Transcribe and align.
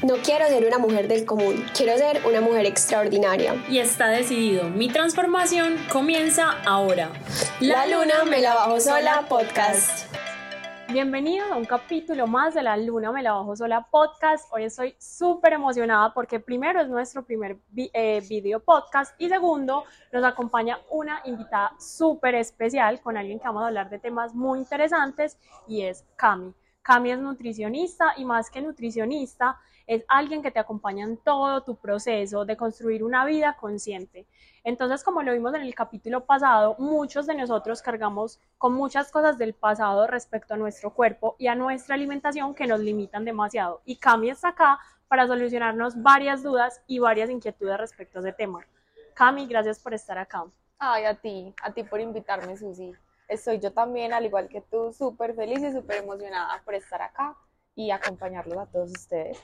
No 0.00 0.14
quiero 0.24 0.46
ser 0.46 0.64
una 0.64 0.78
mujer 0.78 1.08
del 1.08 1.26
común, 1.26 1.66
quiero 1.76 1.98
ser 1.98 2.24
una 2.24 2.40
mujer 2.40 2.66
extraordinaria. 2.66 3.56
Y 3.68 3.80
está 3.80 4.06
decidido, 4.06 4.70
mi 4.70 4.86
transformación 4.86 5.74
comienza 5.92 6.52
ahora. 6.64 7.10
La, 7.58 7.84
luna 7.88 8.22
me 8.24 8.40
la 8.40 8.54
bajo 8.54 8.78
sola 8.78 9.26
podcast. 9.28 10.14
Bienvenidos 10.92 11.50
a 11.50 11.56
un 11.56 11.64
capítulo 11.64 12.28
más 12.28 12.54
de 12.54 12.62
La 12.62 12.76
Luna 12.76 13.10
Me 13.10 13.24
la 13.24 13.32
Bajo 13.32 13.56
Sola 13.56 13.88
podcast. 13.90 14.46
Hoy 14.52 14.64
estoy 14.64 14.94
súper 15.00 15.54
emocionada 15.54 16.14
porque 16.14 16.38
primero 16.38 16.80
es 16.80 16.88
nuestro 16.88 17.24
primer 17.24 17.58
eh, 17.76 18.22
video 18.28 18.60
podcast 18.60 19.20
y 19.20 19.28
segundo 19.28 19.82
nos 20.12 20.22
acompaña 20.22 20.78
una 20.90 21.22
invitada 21.24 21.72
súper 21.80 22.36
especial 22.36 23.00
con 23.00 23.16
alguien 23.16 23.40
que 23.40 23.48
vamos 23.48 23.64
a 23.64 23.66
hablar 23.66 23.90
de 23.90 23.98
temas 23.98 24.32
muy 24.32 24.60
interesantes 24.60 25.36
y 25.66 25.82
es 25.82 26.06
Cami. 26.14 26.54
Cami 26.82 27.10
es 27.10 27.18
nutricionista 27.18 28.14
y 28.16 28.24
más 28.24 28.48
que 28.48 28.62
nutricionista 28.62 29.58
es 29.88 30.04
alguien 30.06 30.42
que 30.42 30.50
te 30.50 30.60
acompaña 30.60 31.04
en 31.04 31.16
todo 31.16 31.62
tu 31.62 31.74
proceso 31.74 32.44
de 32.44 32.58
construir 32.58 33.02
una 33.02 33.24
vida 33.24 33.56
consciente. 33.58 34.26
Entonces, 34.62 35.02
como 35.02 35.22
lo 35.22 35.32
vimos 35.32 35.54
en 35.54 35.62
el 35.62 35.74
capítulo 35.74 36.26
pasado, 36.26 36.76
muchos 36.78 37.26
de 37.26 37.34
nosotros 37.34 37.80
cargamos 37.80 38.38
con 38.58 38.74
muchas 38.74 39.10
cosas 39.10 39.38
del 39.38 39.54
pasado 39.54 40.06
respecto 40.06 40.52
a 40.52 40.56
nuestro 40.58 40.92
cuerpo 40.92 41.36
y 41.38 41.46
a 41.46 41.54
nuestra 41.54 41.94
alimentación 41.94 42.54
que 42.54 42.66
nos 42.66 42.80
limitan 42.80 43.24
demasiado. 43.24 43.80
Y 43.86 43.96
Cami 43.96 44.28
está 44.28 44.48
acá 44.48 44.78
para 45.08 45.26
solucionarnos 45.26 46.00
varias 46.02 46.42
dudas 46.42 46.82
y 46.86 46.98
varias 46.98 47.30
inquietudes 47.30 47.78
respecto 47.78 48.18
a 48.18 48.20
ese 48.20 48.32
tema. 48.34 48.66
Cami, 49.14 49.46
gracias 49.46 49.80
por 49.80 49.94
estar 49.94 50.18
acá. 50.18 50.44
Ay, 50.78 51.06
a 51.06 51.14
ti, 51.14 51.54
a 51.62 51.72
ti 51.72 51.82
por 51.82 52.00
invitarme, 52.00 52.58
Susi. 52.58 52.92
Estoy 53.26 53.58
yo 53.58 53.72
también, 53.72 54.12
al 54.12 54.26
igual 54.26 54.48
que 54.48 54.60
tú, 54.60 54.92
súper 54.92 55.34
feliz 55.34 55.60
y 55.60 55.72
súper 55.72 56.02
emocionada 56.02 56.60
por 56.62 56.74
estar 56.74 57.00
acá 57.00 57.34
y 57.74 57.90
acompañarlos 57.90 58.58
a 58.58 58.66
todos 58.66 58.90
ustedes. 58.90 59.42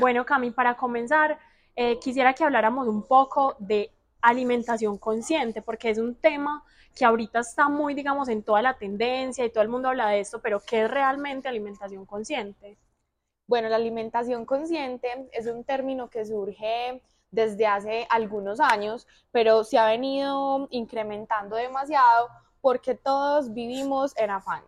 Bueno, 0.00 0.24
Cami, 0.24 0.50
para 0.50 0.76
comenzar, 0.76 1.38
eh, 1.76 1.98
quisiera 1.98 2.34
que 2.34 2.44
habláramos 2.44 2.88
un 2.88 3.02
poco 3.06 3.56
de 3.58 3.90
alimentación 4.20 4.98
consciente, 4.98 5.62
porque 5.62 5.90
es 5.90 5.98
un 5.98 6.14
tema 6.14 6.64
que 6.94 7.04
ahorita 7.04 7.40
está 7.40 7.68
muy, 7.68 7.94
digamos, 7.94 8.28
en 8.28 8.42
toda 8.42 8.62
la 8.62 8.74
tendencia 8.74 9.44
y 9.44 9.50
todo 9.50 9.62
el 9.62 9.68
mundo 9.68 9.88
habla 9.88 10.08
de 10.08 10.20
esto, 10.20 10.40
pero 10.40 10.60
¿qué 10.60 10.84
es 10.84 10.90
realmente 10.90 11.48
alimentación 11.48 12.06
consciente? 12.06 12.78
Bueno, 13.46 13.68
la 13.68 13.76
alimentación 13.76 14.44
consciente 14.46 15.28
es 15.32 15.46
un 15.46 15.64
término 15.64 16.08
que 16.10 16.24
surge 16.24 17.02
desde 17.30 17.66
hace 17.66 18.06
algunos 18.10 18.60
años, 18.60 19.06
pero 19.30 19.64
se 19.64 19.78
ha 19.78 19.86
venido 19.86 20.68
incrementando 20.70 21.56
demasiado 21.56 22.28
porque 22.60 22.94
todos 22.94 23.52
vivimos 23.52 24.16
en 24.16 24.30
afán. 24.30 24.62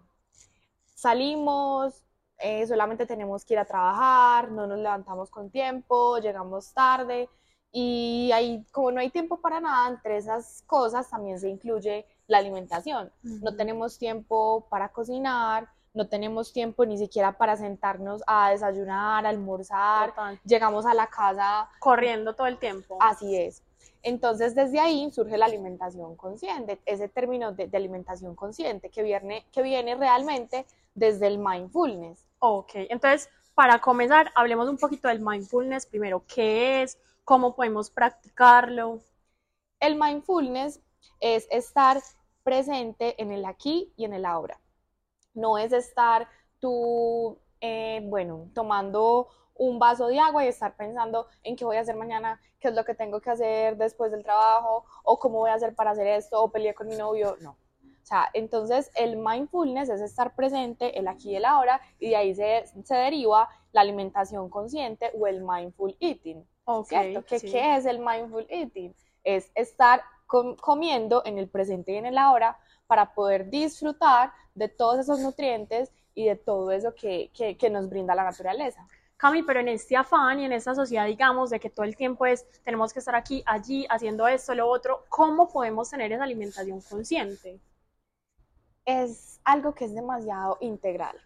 Salimos, 0.94 2.03
eh, 2.38 2.66
solamente 2.66 3.06
tenemos 3.06 3.44
que 3.44 3.54
ir 3.54 3.58
a 3.58 3.64
trabajar, 3.64 4.50
no 4.50 4.66
nos 4.66 4.78
levantamos 4.78 5.30
con 5.30 5.50
tiempo, 5.50 6.18
llegamos 6.18 6.72
tarde 6.72 7.28
y 7.72 8.30
ahí, 8.32 8.64
como 8.70 8.92
no 8.92 9.00
hay 9.00 9.10
tiempo 9.10 9.40
para 9.40 9.60
nada, 9.60 9.88
entre 9.88 10.16
esas 10.16 10.62
cosas 10.66 11.10
también 11.10 11.40
se 11.40 11.48
incluye 11.48 12.06
la 12.28 12.38
alimentación. 12.38 13.10
No 13.22 13.56
tenemos 13.56 13.98
tiempo 13.98 14.66
para 14.70 14.90
cocinar, 14.90 15.68
no 15.92 16.08
tenemos 16.08 16.52
tiempo 16.52 16.84
ni 16.86 16.98
siquiera 16.98 17.36
para 17.36 17.56
sentarnos 17.56 18.22
a 18.26 18.50
desayunar, 18.50 19.26
a 19.26 19.28
almorzar, 19.28 20.14
llegamos 20.44 20.86
a 20.86 20.94
la 20.94 21.08
casa 21.08 21.68
corriendo 21.80 22.34
todo 22.34 22.46
el 22.46 22.58
tiempo. 22.58 22.96
Así 23.00 23.36
es. 23.36 23.62
Entonces, 24.02 24.54
desde 24.54 24.80
ahí 24.80 25.10
surge 25.12 25.38
la 25.38 25.46
alimentación 25.46 26.14
consciente, 26.14 26.80
ese 26.84 27.08
término 27.08 27.52
de, 27.52 27.68
de 27.68 27.76
alimentación 27.76 28.36
consciente 28.36 28.90
que 28.90 29.02
viene, 29.02 29.46
que 29.50 29.62
viene 29.62 29.94
realmente 29.94 30.66
desde 30.94 31.26
el 31.26 31.38
mindfulness. 31.38 32.24
Ok, 32.38 32.70
entonces 32.74 33.28
para 33.54 33.80
comenzar, 33.80 34.32
hablemos 34.34 34.68
un 34.68 34.78
poquito 34.78 35.06
del 35.06 35.20
mindfulness 35.20 35.86
primero. 35.86 36.24
¿Qué 36.26 36.82
es? 36.82 36.98
¿Cómo 37.24 37.54
podemos 37.54 37.88
practicarlo? 37.88 39.00
El 39.78 39.94
mindfulness 39.96 40.80
es 41.20 41.46
estar 41.50 42.02
presente 42.42 43.20
en 43.22 43.30
el 43.30 43.44
aquí 43.44 43.92
y 43.96 44.04
en 44.04 44.12
el 44.12 44.24
ahora. 44.24 44.60
No 45.34 45.56
es 45.56 45.72
estar 45.72 46.28
tú, 46.58 47.38
eh, 47.60 48.00
bueno, 48.04 48.50
tomando 48.54 49.28
un 49.54 49.78
vaso 49.78 50.08
de 50.08 50.18
agua 50.18 50.44
y 50.44 50.48
estar 50.48 50.76
pensando 50.76 51.28
en 51.44 51.54
qué 51.54 51.64
voy 51.64 51.76
a 51.76 51.80
hacer 51.80 51.94
mañana, 51.94 52.40
qué 52.58 52.68
es 52.68 52.74
lo 52.74 52.84
que 52.84 52.94
tengo 52.94 53.20
que 53.20 53.30
hacer 53.30 53.76
después 53.76 54.10
del 54.10 54.24
trabajo, 54.24 54.84
o 55.04 55.18
cómo 55.20 55.38
voy 55.38 55.50
a 55.50 55.54
hacer 55.54 55.76
para 55.76 55.92
hacer 55.92 56.08
esto, 56.08 56.42
o 56.42 56.50
pelear 56.50 56.74
con 56.74 56.88
mi 56.88 56.96
novio. 56.96 57.36
No, 57.40 57.56
o 58.04 58.06
sea, 58.06 58.28
entonces 58.34 58.90
el 58.96 59.16
mindfulness 59.16 59.88
es 59.88 60.02
estar 60.02 60.34
presente 60.34 60.98
el 60.98 61.08
aquí 61.08 61.30
y 61.30 61.36
el 61.36 61.46
ahora 61.46 61.80
y 61.98 62.10
de 62.10 62.16
ahí 62.16 62.34
se, 62.34 62.66
se 62.84 62.94
deriva 62.94 63.48
la 63.72 63.80
alimentación 63.80 64.50
consciente 64.50 65.10
o 65.18 65.26
el 65.26 65.42
mindful 65.42 65.96
eating. 66.00 66.46
¿Cierto? 66.84 67.24
¿Qué, 67.24 67.40
¿Qué 67.40 67.76
es 67.76 67.86
el 67.86 68.00
mindful 68.00 68.46
eating? 68.50 68.94
Es 69.24 69.50
estar 69.54 70.02
comiendo 70.26 71.22
en 71.24 71.38
el 71.38 71.48
presente 71.48 71.92
y 71.92 71.96
en 71.96 72.04
el 72.04 72.18
ahora 72.18 72.58
para 72.86 73.14
poder 73.14 73.48
disfrutar 73.48 74.32
de 74.54 74.68
todos 74.68 74.98
esos 74.98 75.20
nutrientes 75.20 75.90
y 76.14 76.26
de 76.26 76.36
todo 76.36 76.72
eso 76.72 76.94
que, 76.94 77.30
que, 77.32 77.56
que 77.56 77.70
nos 77.70 77.88
brinda 77.88 78.14
la 78.14 78.24
naturaleza. 78.24 78.86
Cami, 79.16 79.42
pero 79.44 79.60
en 79.60 79.68
este 79.68 79.96
afán 79.96 80.40
y 80.40 80.44
en 80.44 80.52
esta 80.52 80.74
sociedad, 80.74 81.06
digamos, 81.06 81.48
de 81.48 81.58
que 81.58 81.70
todo 81.70 81.86
el 81.86 81.96
tiempo 81.96 82.26
es, 82.26 82.46
tenemos 82.64 82.92
que 82.92 82.98
estar 82.98 83.14
aquí, 83.14 83.42
allí, 83.46 83.86
haciendo 83.88 84.28
esto, 84.28 84.54
lo 84.54 84.68
otro, 84.68 85.06
¿cómo 85.08 85.48
podemos 85.48 85.88
tener 85.88 86.12
esa 86.12 86.24
alimentación 86.24 86.82
consciente? 86.82 87.58
Es 88.84 89.40
algo 89.44 89.74
que 89.74 89.84
es 89.86 89.94
demasiado 89.94 90.58
integral, 90.60 91.16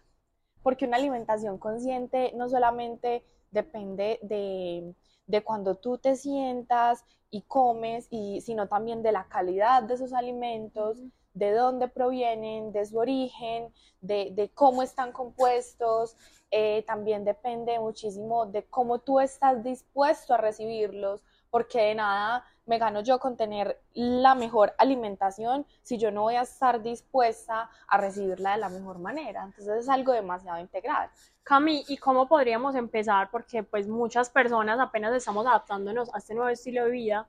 porque 0.63 0.85
una 0.85 0.97
alimentación 0.97 1.57
consciente 1.57 2.31
no 2.35 2.49
solamente 2.49 3.23
depende 3.51 4.19
de, 4.21 4.93
de 5.27 5.43
cuando 5.43 5.75
tú 5.75 5.97
te 5.97 6.15
sientas 6.15 7.03
y 7.31 7.43
comes, 7.43 8.07
y, 8.09 8.41
sino 8.41 8.67
también 8.67 9.03
de 9.03 9.11
la 9.11 9.27
calidad 9.27 9.83
de 9.83 9.93
esos 9.95 10.13
alimentos, 10.13 10.97
de 11.33 11.51
dónde 11.53 11.87
provienen, 11.87 12.71
de 12.71 12.85
su 12.85 12.97
origen, 12.97 13.71
de, 14.01 14.31
de 14.33 14.49
cómo 14.49 14.83
están 14.83 15.11
compuestos. 15.11 16.15
Eh, 16.51 16.83
también 16.87 17.23
depende 17.23 17.79
muchísimo 17.79 18.47
de 18.47 18.63
cómo 18.65 18.99
tú 18.99 19.19
estás 19.19 19.63
dispuesto 19.63 20.33
a 20.33 20.37
recibirlos, 20.37 21.21
porque 21.49 21.81
de 21.81 21.95
nada 21.95 22.45
me 22.65 22.77
gano 22.77 23.01
yo 23.01 23.19
con 23.19 23.35
tener 23.35 23.81
la 23.93 24.35
mejor 24.35 24.75
alimentación 24.77 25.65
si 25.81 25.97
yo 25.97 26.11
no 26.11 26.21
voy 26.21 26.35
a 26.35 26.43
estar 26.43 26.81
dispuesta 26.83 27.69
a 27.87 27.97
recibirla 27.97 28.51
de 28.51 28.57
la 28.59 28.69
mejor 28.69 28.99
manera. 28.99 29.43
Entonces 29.43 29.79
es 29.79 29.89
algo 29.89 30.13
demasiado 30.13 30.59
integral. 30.59 31.09
Cami, 31.43 31.83
¿y 31.87 31.97
cómo 31.97 32.27
podríamos 32.27 32.75
empezar? 32.75 33.31
Porque 33.31 33.63
pues 33.63 33.87
muchas 33.87 34.29
personas 34.29 34.79
apenas 34.79 35.13
estamos 35.15 35.47
adaptándonos 35.47 36.13
a 36.13 36.19
este 36.19 36.35
nuevo 36.35 36.49
estilo 36.49 36.85
de 36.85 36.91
vida, 36.91 37.27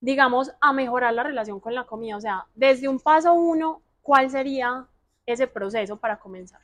digamos, 0.00 0.52
a 0.60 0.72
mejorar 0.72 1.12
la 1.12 1.22
relación 1.24 1.60
con 1.60 1.74
la 1.74 1.84
comida. 1.84 2.16
O 2.16 2.20
sea, 2.20 2.46
desde 2.54 2.88
un 2.88 2.98
paso 2.98 3.34
uno, 3.34 3.82
¿cuál 4.00 4.30
sería 4.30 4.86
ese 5.26 5.46
proceso 5.46 5.98
para 5.98 6.18
comenzar? 6.18 6.62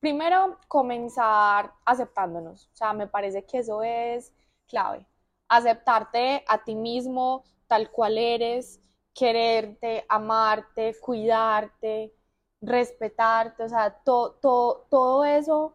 Primero, 0.00 0.58
comenzar 0.68 1.72
aceptándonos. 1.86 2.66
O 2.74 2.76
sea, 2.76 2.92
me 2.92 3.06
parece 3.06 3.46
que 3.46 3.58
eso 3.58 3.82
es 3.82 4.34
clave 4.66 5.06
aceptarte 5.48 6.44
a 6.48 6.64
ti 6.64 6.74
mismo 6.74 7.44
tal 7.66 7.90
cual 7.90 8.18
eres, 8.18 8.80
quererte, 9.14 10.04
amarte, 10.08 10.94
cuidarte, 11.00 12.12
respetarte, 12.60 13.64
o 13.64 13.68
sea, 13.68 14.00
todo 14.04 15.24
eso 15.24 15.74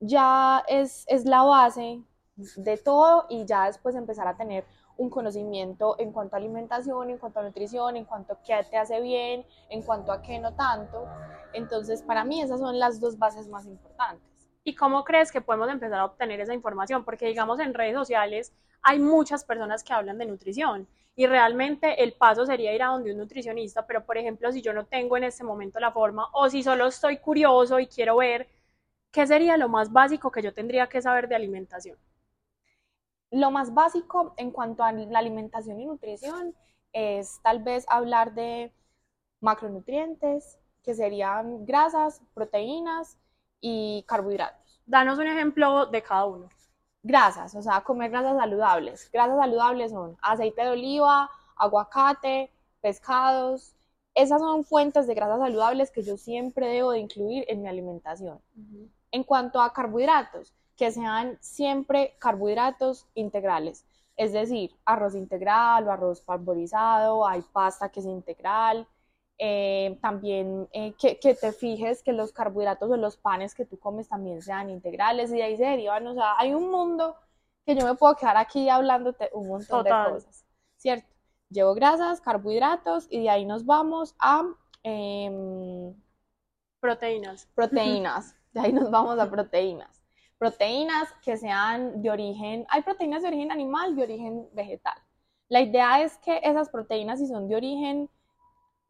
ya 0.00 0.64
es, 0.68 1.04
es 1.08 1.24
la 1.24 1.42
base 1.42 2.02
de 2.36 2.76
todo 2.78 3.26
y 3.28 3.44
ya 3.46 3.66
después 3.66 3.94
empezar 3.94 4.26
a 4.26 4.36
tener 4.36 4.64
un 4.96 5.10
conocimiento 5.10 5.96
en 5.98 6.12
cuanto 6.12 6.36
a 6.36 6.38
alimentación, 6.38 7.10
en 7.10 7.18
cuanto 7.18 7.40
a 7.40 7.42
nutrición, 7.44 7.96
en 7.96 8.04
cuanto 8.04 8.34
a 8.34 8.42
qué 8.42 8.64
te 8.70 8.76
hace 8.76 9.00
bien, 9.00 9.44
en 9.70 9.82
cuanto 9.82 10.12
a 10.12 10.22
qué 10.22 10.38
no 10.38 10.54
tanto. 10.54 11.06
Entonces, 11.52 12.02
para 12.02 12.24
mí 12.24 12.42
esas 12.42 12.60
son 12.60 12.78
las 12.78 13.00
dos 13.00 13.18
bases 13.18 13.48
más 13.48 13.66
importantes. 13.66 14.31
¿Y 14.64 14.74
cómo 14.74 15.04
crees 15.04 15.32
que 15.32 15.40
podemos 15.40 15.68
empezar 15.68 15.98
a 15.98 16.04
obtener 16.04 16.40
esa 16.40 16.54
información? 16.54 17.04
Porque 17.04 17.26
digamos 17.26 17.58
en 17.60 17.74
redes 17.74 17.94
sociales 17.94 18.52
hay 18.82 18.98
muchas 18.98 19.44
personas 19.44 19.82
que 19.82 19.92
hablan 19.92 20.18
de 20.18 20.26
nutrición 20.26 20.86
y 21.14 21.26
realmente 21.26 22.02
el 22.02 22.14
paso 22.14 22.46
sería 22.46 22.74
ir 22.74 22.82
a 22.82 22.88
donde 22.88 23.12
un 23.12 23.18
nutricionista, 23.18 23.86
pero 23.86 24.04
por 24.04 24.16
ejemplo, 24.16 24.50
si 24.50 24.62
yo 24.62 24.72
no 24.72 24.86
tengo 24.86 25.16
en 25.16 25.24
este 25.24 25.44
momento 25.44 25.78
la 25.78 25.92
forma 25.92 26.28
o 26.32 26.48
si 26.48 26.62
solo 26.62 26.86
estoy 26.86 27.18
curioso 27.18 27.78
y 27.80 27.86
quiero 27.86 28.16
ver, 28.16 28.48
¿qué 29.10 29.26
sería 29.26 29.56
lo 29.56 29.68
más 29.68 29.92
básico 29.92 30.30
que 30.30 30.42
yo 30.42 30.54
tendría 30.54 30.88
que 30.88 31.02
saber 31.02 31.28
de 31.28 31.34
alimentación? 31.34 31.98
Lo 33.30 33.50
más 33.50 33.74
básico 33.74 34.34
en 34.36 34.50
cuanto 34.50 34.84
a 34.84 34.92
la 34.92 35.18
alimentación 35.18 35.80
y 35.80 35.86
nutrición 35.86 36.54
es 36.92 37.40
tal 37.42 37.62
vez 37.62 37.84
hablar 37.88 38.34
de 38.34 38.72
macronutrientes, 39.40 40.58
que 40.82 40.94
serían 40.94 41.64
grasas, 41.64 42.20
proteínas 42.34 43.18
y 43.62 44.04
carbohidratos. 44.06 44.82
Danos 44.84 45.18
un 45.18 45.28
ejemplo 45.28 45.86
de 45.86 46.02
cada 46.02 46.26
uno 46.26 46.50
grasas, 47.02 47.54
o 47.54 47.62
sea, 47.62 47.80
comer 47.82 48.10
grasas 48.10 48.36
saludables. 48.36 49.10
Grasas 49.12 49.38
saludables 49.38 49.92
son 49.92 50.16
aceite 50.22 50.62
de 50.62 50.70
oliva, 50.70 51.30
aguacate, 51.56 52.50
pescados. 52.80 53.74
Esas 54.14 54.40
son 54.40 54.64
fuentes 54.64 55.06
de 55.06 55.14
grasas 55.14 55.40
saludables 55.40 55.90
que 55.90 56.02
yo 56.02 56.16
siempre 56.16 56.68
debo 56.68 56.92
de 56.92 57.00
incluir 57.00 57.44
en 57.48 57.62
mi 57.62 57.68
alimentación. 57.68 58.40
En 59.10 59.24
cuanto 59.24 59.60
a 59.60 59.72
carbohidratos, 59.72 60.52
que 60.76 60.90
sean 60.90 61.38
siempre 61.40 62.14
carbohidratos 62.18 63.06
integrales, 63.14 63.84
es 64.16 64.32
decir, 64.32 64.74
arroz 64.84 65.14
integral 65.14 65.86
o 65.86 65.90
arroz 65.90 66.20
parborizado, 66.20 67.26
hay 67.26 67.42
pasta 67.52 67.88
que 67.88 68.00
es 68.00 68.06
integral, 68.06 68.86
eh, 69.38 69.98
también 70.00 70.68
eh, 70.72 70.94
que, 70.98 71.18
que, 71.18 71.34
te 71.34 71.52
fijes 71.52 72.02
que 72.02 72.12
los 72.12 72.32
carbohidratos 72.32 72.90
o 72.90 72.96
los 72.96 73.16
panes 73.16 73.54
que 73.54 73.64
tú 73.64 73.78
comes 73.78 74.08
también 74.08 74.42
sean 74.42 74.70
integrales 74.70 75.32
y 75.32 75.36
de 75.36 75.42
ahí 75.42 75.56
se 75.56 75.64
derivan, 75.64 76.06
o 76.06 76.14
sea, 76.14 76.34
hay 76.38 76.54
un 76.54 76.70
mundo 76.70 77.16
que 77.64 77.74
yo 77.74 77.86
me 77.86 77.94
puedo 77.94 78.14
quedar 78.16 78.36
aquí 78.36 78.68
hablándote 78.68 79.30
un 79.32 79.48
montón 79.48 79.84
de 79.84 79.90
cosas, 79.90 80.44
¿cierto? 80.76 81.08
Llevo 81.48 81.74
grasas, 81.74 82.20
carbohidratos 82.20 83.06
y 83.10 83.20
de 83.20 83.30
ahí 83.30 83.44
nos 83.44 83.66
vamos 83.66 84.14
a... 84.18 84.44
Em, 84.82 85.94
proteínas. 86.80 87.46
Proteínas, 87.54 88.34
de 88.52 88.60
ahí 88.60 88.72
nos 88.72 88.90
vamos 88.90 89.18
a 89.18 89.30
proteínas. 89.30 90.02
Proteínas 90.38 91.12
que 91.22 91.36
sean 91.36 92.02
de 92.02 92.10
origen, 92.10 92.66
hay 92.68 92.82
proteínas 92.82 93.22
de 93.22 93.28
origen 93.28 93.52
animal, 93.52 93.94
de 93.94 94.02
origen 94.02 94.48
vegetal. 94.52 94.98
La 95.48 95.60
idea 95.60 96.02
es 96.02 96.16
que 96.18 96.40
esas 96.42 96.68
proteínas, 96.68 97.20
si 97.20 97.26
son 97.26 97.46
de 97.48 97.56
origen 97.56 98.10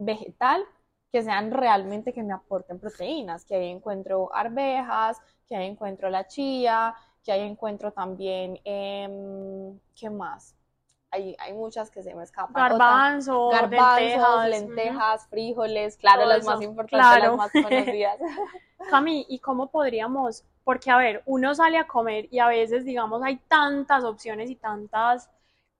vegetal, 0.05 0.65
que 1.11 1.23
sean 1.23 1.51
realmente 1.51 2.13
que 2.13 2.23
me 2.23 2.33
aporten 2.33 2.79
proteínas, 2.79 3.45
que 3.45 3.55
ahí 3.55 3.71
encuentro 3.71 4.35
arvejas, 4.35 5.21
que 5.47 5.55
ahí 5.55 5.69
encuentro 5.69 6.09
la 6.09 6.27
chía, 6.27 6.95
que 7.23 7.33
ahí 7.33 7.43
encuentro 7.43 7.93
también, 7.93 8.59
eh, 8.65 9.79
¿qué 9.95 10.11
más? 10.11 10.55
Hay, 11.11 11.37
hay, 11.39 11.53
muchas 11.53 11.91
que 11.91 12.03
se 12.03 12.15
me 12.15 12.23
escapan. 12.23 12.55
Garbanzo, 12.55 13.51
garbanzos, 13.51 14.49
lentejas, 14.49 15.27
frijoles, 15.29 15.99
claro, 15.99 16.25
las 16.25 16.43
más 16.43 16.63
importantes, 16.63 17.23
las 17.23 17.37
más 17.37 17.53
conocidas. 17.53 18.19
Cami, 18.91 19.27
¿y 19.29 19.39
cómo 19.39 19.71
podríamos? 19.71 20.45
Porque, 20.65 20.91
a 20.91 20.97
ver, 20.97 21.23
uno 21.27 21.55
sale 21.55 21.77
a 21.77 21.87
comer 21.87 22.29
y 22.31 22.39
a 22.39 22.47
veces, 22.47 22.87
digamos, 22.87 23.23
hay 23.23 23.37
tantas 23.49 24.05
opciones 24.05 24.49
y 24.51 24.57
tantos 24.57 25.29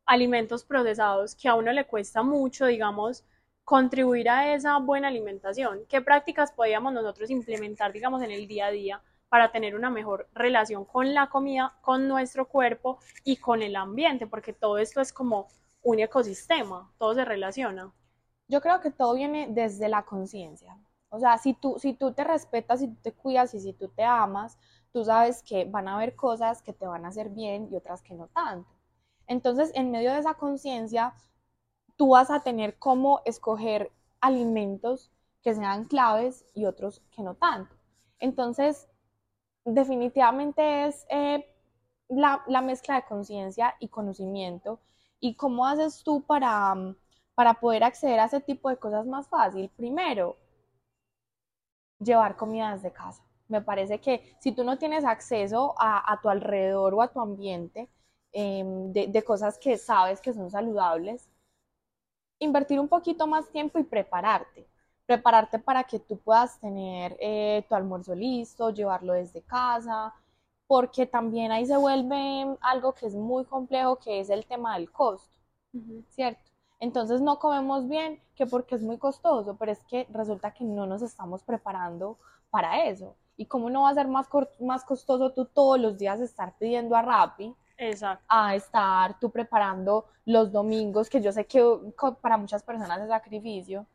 alimentos 0.05 0.65
procesados 0.65 1.35
que 1.35 1.49
a 1.49 1.55
uno 1.55 1.73
le 1.73 1.87
cuesta 1.87 2.23
mucho, 2.23 2.67
digamos, 2.67 3.25
contribuir 3.65 4.29
a 4.29 4.55
esa 4.55 4.79
buena 4.79 5.09
alimentación. 5.09 5.81
¿Qué 5.89 6.01
prácticas 6.01 6.53
podríamos 6.53 6.93
nosotros 6.93 7.31
implementar, 7.31 7.93
digamos, 7.93 8.23
en 8.23 8.31
el 8.31 8.47
día 8.47 8.67
a 8.67 8.71
día 8.71 9.03
para 9.29 9.51
tener 9.51 9.75
una 9.75 9.89
mejor 9.89 10.29
relación 10.35 10.85
con 10.85 11.15
la 11.15 11.31
comida, 11.31 11.79
con 11.81 12.07
nuestro 12.07 12.49
cuerpo 12.49 12.99
y 13.25 13.37
con 13.37 13.63
el 13.63 13.77
ambiente, 13.77 14.27
porque 14.27 14.53
todo 14.53 14.77
esto 14.77 15.01
es 15.01 15.13
como 15.13 15.49
un 15.83 16.01
ecosistema, 16.01 16.93
todo 16.99 17.15
se 17.15 17.25
relaciona. 17.25 17.93
Yo 18.49 18.61
creo 18.61 18.81
que 18.81 18.91
todo 18.91 19.15
viene 19.15 19.49
desde 19.51 19.89
la 19.89 20.05
conciencia. 20.05 20.77
O 21.09 21.19
sea, 21.19 21.39
si 21.39 21.55
tú, 21.55 21.77
si 21.79 21.95
tú 21.95 22.13
te 22.13 22.25
respetas, 22.25 22.81
si 22.81 22.89
tú 22.89 22.97
te 23.03 23.13
cuidas 23.13 23.55
y 23.55 23.61
si 23.61 23.73
tú 23.73 23.89
te 23.89 24.05
amas, 24.05 24.59
tú 24.93 25.05
sabes 25.05 25.43
que 25.43 25.65
van 25.65 25.89
a 25.89 25.95
haber 25.95 26.15
cosas 26.15 26.61
que 26.61 26.73
te 26.73 26.87
van 26.87 27.05
a 27.05 27.09
hacer 27.09 27.31
bien 27.31 27.69
y 27.71 27.77
otras 27.77 28.03
que 28.03 28.15
no 28.15 28.29
tanto. 28.29 28.71
Entonces, 29.27 29.73
en 29.75 29.91
medio 29.91 30.13
de 30.13 30.19
esa 30.19 30.35
conciencia, 30.35 31.15
tú 32.03 32.09
vas 32.09 32.33
a 32.33 32.41
tener 32.41 32.81
cómo 32.81 33.21
escoger 33.25 33.93
alimentos 34.21 35.13
que 35.41 35.55
sean 35.55 35.85
claves 35.85 36.45
y 36.53 36.65
otros 36.65 37.01
que 37.13 37.23
no 37.23 37.37
tanto. 37.37 37.77
Entonces, 38.19 38.89
definitivamente 39.65 40.87
es 40.87 41.07
eh, 41.11 41.49
la, 42.09 42.43
la, 42.49 42.61
mezcla 42.61 42.97
de 42.97 43.05
conciencia 43.05 43.77
y 43.79 43.87
conocimiento. 43.87 44.81
¿Y 45.21 45.37
cómo 45.37 45.65
haces 45.65 46.03
tú 46.03 46.23
para, 46.23 46.75
para 47.37 47.55
poder 47.55 47.85
acceder 47.85 48.19
a 48.19 48.25
ese 48.25 48.41
tipo 48.41 48.69
de 48.69 48.79
cosas 48.79 49.07
más 49.07 49.29
fácil? 49.29 49.71
Primero, 49.77 50.37
llevar 52.01 52.37
comida 52.37 52.73
desde 52.73 52.91
casa. 52.91 53.23
Me 53.47 53.61
parece 53.63 54.01
que 54.01 54.37
si 54.41 54.51
tú 54.51 54.65
no 54.65 54.77
tienes 54.77 55.05
acceso 55.05 55.77
a, 55.79 56.13
a 56.13 56.21
tu 56.21 56.29
alrededor 56.29 56.95
o 56.95 57.03
a 57.03 57.13
tu 57.13 57.21
ambiente 57.21 57.89
em, 58.33 58.93
de, 58.93 59.07
de 59.07 59.23
cosas 59.23 59.57
que 59.57 59.79
sabes 59.79 60.21
que 60.21 60.33
son 60.33 60.51
saludables, 60.51 61.29
invertir 62.43 62.79
un 62.81 62.89
poquito 62.89 63.27
más 63.27 63.49
tiempo 63.51 63.79
y 63.79 63.85
prepararte 63.85 64.67
prepararte 65.07 65.59
para 65.59 65.85
que 65.85 65.99
tú 65.99 66.19
puedas 66.19 66.59
tener 66.61 67.17
eh, 67.21 67.65
tu 67.69 67.75
almuerzo 67.75 68.15
listo, 68.15 68.71
llevarlo 68.71 69.13
desde 69.13 69.43
casa, 69.43 70.15
porque 70.67 71.07
también 71.07 71.53
ahí 71.53 71.67
se 71.67 71.77
vuelve 71.77 72.57
algo 72.61 72.95
que 72.95 73.07
es 73.07 73.15
muy 73.15 73.45
complejo, 73.45 73.97
que 73.97 74.21
es 74.21 74.31
el 74.31 74.47
tema 74.47 74.75
del 74.75 74.91
costo, 74.91 75.37
¿cierto? 76.09 76.41
Entonces 76.81 77.21
no 77.21 77.39
comemos 77.39 77.89
bien, 77.89 78.21
que 78.35 78.47
porque 78.47 78.75
es 78.75 78.83
muy 78.83 78.99
costoso, 78.99 79.57
pero 79.59 79.73
es 79.73 79.85
que 79.85 80.07
resulta 80.11 80.53
que 80.53 80.65
no 80.65 80.87
nos 80.87 81.03
estamos 81.03 81.43
preparando 81.43 82.19
para 82.51 82.87
eso. 82.87 83.15
¿Y 83.37 83.47
cómo 83.47 83.71
no 83.71 83.83
va 83.83 83.91
a 83.91 83.95
ser 83.95 84.09
más, 84.09 84.29
más 84.61 84.85
costoso 84.85 85.33
tú 85.33 85.45
todos 85.45 85.79
los 85.79 85.99
días 85.99 86.21
estar 86.21 86.57
pidiendo 86.59 86.97
a 86.97 87.03
Rappi? 87.03 87.55
Exacto. 87.89 88.25
A 88.29 88.55
estar 88.55 89.19
tú 89.19 89.31
preparando 89.31 90.07
los 90.25 90.53
domingos, 90.53 91.11
que 91.11 91.21
yo 91.21 91.33
sé 91.33 91.47
que 91.47 91.63
para 92.21 92.37
muchas 92.37 92.63
personas 92.63 93.01
es 93.01 93.09
sacrificio, 93.09 93.87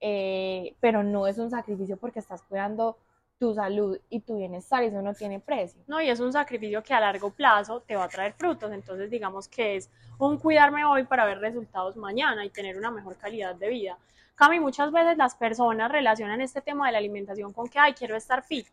eh, 0.00 0.76
pero 0.80 1.02
no 1.02 1.26
es 1.26 1.38
un 1.38 1.50
sacrificio 1.50 1.96
porque 1.96 2.18
estás 2.18 2.42
cuidando 2.42 2.98
tu 3.38 3.54
salud 3.54 3.98
y 4.08 4.20
tu 4.20 4.38
bienestar 4.38 4.82
y 4.82 4.86
eso 4.86 5.02
no 5.02 5.14
tiene 5.14 5.40
precio. 5.40 5.82
No, 5.86 6.00
y 6.00 6.08
es 6.08 6.20
un 6.20 6.32
sacrificio 6.32 6.82
que 6.82 6.94
a 6.94 7.00
largo 7.00 7.30
plazo 7.30 7.80
te 7.82 7.94
va 7.96 8.04
a 8.04 8.08
traer 8.08 8.32
frutos, 8.32 8.72
entonces 8.72 9.10
digamos 9.10 9.46
que 9.48 9.76
es 9.76 9.90
un 10.18 10.38
cuidarme 10.38 10.84
hoy 10.84 11.04
para 11.04 11.26
ver 11.26 11.38
resultados 11.38 11.96
mañana 11.96 12.44
y 12.44 12.50
tener 12.50 12.76
una 12.76 12.90
mejor 12.90 13.16
calidad 13.16 13.54
de 13.54 13.68
vida. 13.68 13.98
Cami, 14.34 14.60
muchas 14.60 14.90
veces 14.92 15.16
las 15.16 15.34
personas 15.34 15.90
relacionan 15.90 16.40
este 16.40 16.60
tema 16.60 16.86
de 16.86 16.92
la 16.92 16.98
alimentación 16.98 17.52
con 17.52 17.68
que, 17.68 17.78
ay, 17.78 17.94
quiero 17.94 18.16
estar 18.16 18.42
fit, 18.42 18.66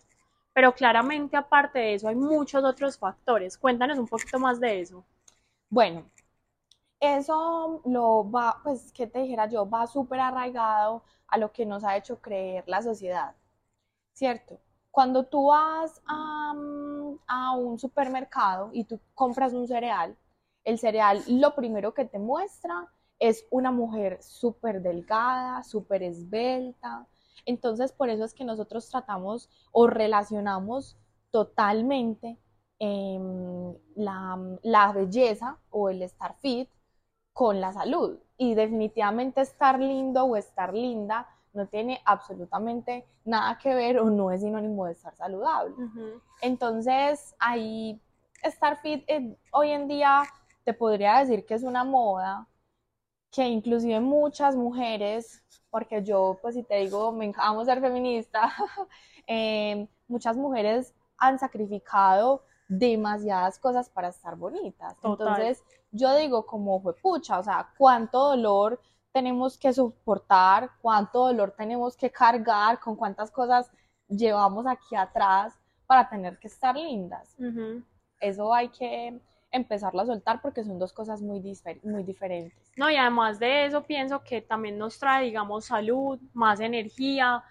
pero 0.54 0.74
claramente 0.74 1.38
aparte 1.38 1.80
de 1.80 1.94
eso 1.96 2.08
hay 2.08 2.16
muchos 2.16 2.64
otros 2.64 2.98
factores. 2.98 3.58
Cuéntanos 3.58 3.98
un 4.00 4.08
poquito 4.08 4.40
más 4.40 4.60
de 4.60 4.82
eso. 4.82 5.06
Bueno, 5.70 6.06
eso 7.00 7.82
lo 7.86 8.30
va, 8.32 8.60
pues, 8.64 8.92
¿qué 8.94 9.08
te 9.08 9.20
dijera 9.20 9.48
yo? 9.48 9.70
Va 9.70 9.88
súper 9.88 10.20
arraigado 10.20 11.04
a 11.28 11.38
lo 11.38 11.52
que 11.52 11.66
nos 11.66 11.84
ha 11.84 11.98
hecho 11.98 12.22
creer 12.22 12.64
la 12.68 12.82
sociedad, 12.82 13.36
¿cierto? 14.14 14.60
Cuando 14.92 15.26
tú 15.26 15.48
vas 15.48 16.02
a, 16.08 16.54
a 17.28 17.56
un 17.56 17.80
supermercado 17.80 18.70
y 18.74 18.86
tú 18.86 19.00
compras 19.16 19.54
un 19.54 19.68
cereal, 19.68 20.16
el 20.64 20.80
cereal 20.80 21.24
lo 21.28 21.56
primero 21.56 21.94
que 21.94 22.06
te 22.06 22.20
muestra 22.20 22.88
es 23.20 23.46
una 23.52 23.72
mujer 23.72 24.22
súper 24.22 24.82
delgada, 24.82 25.64
súper 25.64 26.04
esbelta. 26.04 27.08
Entonces, 27.46 27.92
por 27.92 28.10
eso 28.10 28.24
es 28.24 28.34
que 28.34 28.44
nosotros 28.44 28.90
tratamos 28.90 29.50
o 29.72 29.88
relacionamos 29.88 30.98
totalmente 31.32 32.38
eh, 32.80 33.20
la, 33.96 34.40
la, 34.62 34.92
belleza 34.92 35.58
o 35.70 35.90
el 35.90 36.02
estar 36.02 36.36
fit 36.42 36.70
con 37.34 37.60
la 37.60 37.74
salud. 37.74 38.20
Y 38.38 38.56
definitivamente 38.56 39.42
estar 39.42 39.80
lindo 39.80 40.26
o 40.26 40.36
estar 40.36 40.74
linda 40.74 41.28
no 41.54 41.68
tiene 41.68 42.02
absolutamente 42.06 43.06
nada 43.26 43.58
que 43.58 43.74
ver 43.74 44.00
o 44.00 44.10
no 44.10 44.32
es 44.32 44.42
sinónimo 44.42 44.86
de 44.86 44.94
estar 44.94 45.16
saludable. 45.16 45.76
Entonces, 46.42 47.36
ahí 47.40 48.02
estar 48.42 48.82
fit 48.82 49.04
eh, 49.08 49.38
hoy 49.52 49.72
en 49.72 49.88
día 49.88 50.24
te 50.64 50.74
podría 50.74 51.20
decir 51.20 51.46
que 51.46 51.54
es 51.54 51.64
una 51.64 51.84
moda 51.84 52.48
que 53.34 53.48
inclusive 53.48 54.00
muchas 54.00 54.56
mujeres, 54.56 55.44
porque 55.72 56.04
yo 56.04 56.38
pues 56.42 56.54
si 56.54 56.64
te 56.64 56.76
digo, 56.76 57.12
me 57.12 57.34
amo 57.38 57.66
ser 57.66 57.82
feminista, 57.82 58.54
eh, 59.28 59.88
muchas 60.08 60.38
mujeres 60.38 60.94
han 61.18 61.40
sacrificado 61.40 62.44
demasiadas 62.68 63.58
cosas 63.58 63.90
para 63.90 64.10
estar 64.10 64.36
bonitas. 64.36 64.96
Entonces, 65.04 65.64
yo 65.92 66.16
digo 66.16 66.46
como 66.46 66.80
fue 66.80 66.96
pucha, 66.96 67.40
o 67.40 67.44
sea, 67.44 67.70
cuánto 67.78 68.30
dolor 68.30 68.80
tenemos 69.12 69.58
que 69.58 69.74
soportar, 69.74 70.70
cuánto 70.82 71.26
dolor 71.26 71.52
tenemos 71.58 71.98
que 71.98 72.12
cargar, 72.12 72.80
con 72.80 72.96
cuántas 72.96 73.32
cosas 73.32 73.72
llevamos 74.08 74.66
aquí 74.68 74.96
atrás 74.96 75.54
para 75.88 76.08
tener 76.08 76.38
que 76.38 76.48
estar 76.48 76.76
lindas. 76.76 77.36
Eso 78.20 78.54
hay 78.54 78.70
que 78.70 79.20
empezarlo 79.54 80.02
a 80.02 80.06
soltar 80.06 80.42
porque 80.42 80.64
son 80.64 80.80
dos 80.80 80.92
cosas 80.92 81.22
muy, 81.22 81.42
muy 81.84 82.04
diferentes. 82.04 82.58
No, 82.76 82.90
y 82.90 82.98
además 82.98 83.40
de 83.40 83.68
eso 83.68 83.84
pienso 83.84 84.24
que 84.24 84.42
también 84.42 84.78
nos 84.78 85.00
trae, 85.00 85.26
digamos, 85.26 85.66
salud, 85.66 86.20
más 86.34 86.60
energía. 86.60 87.44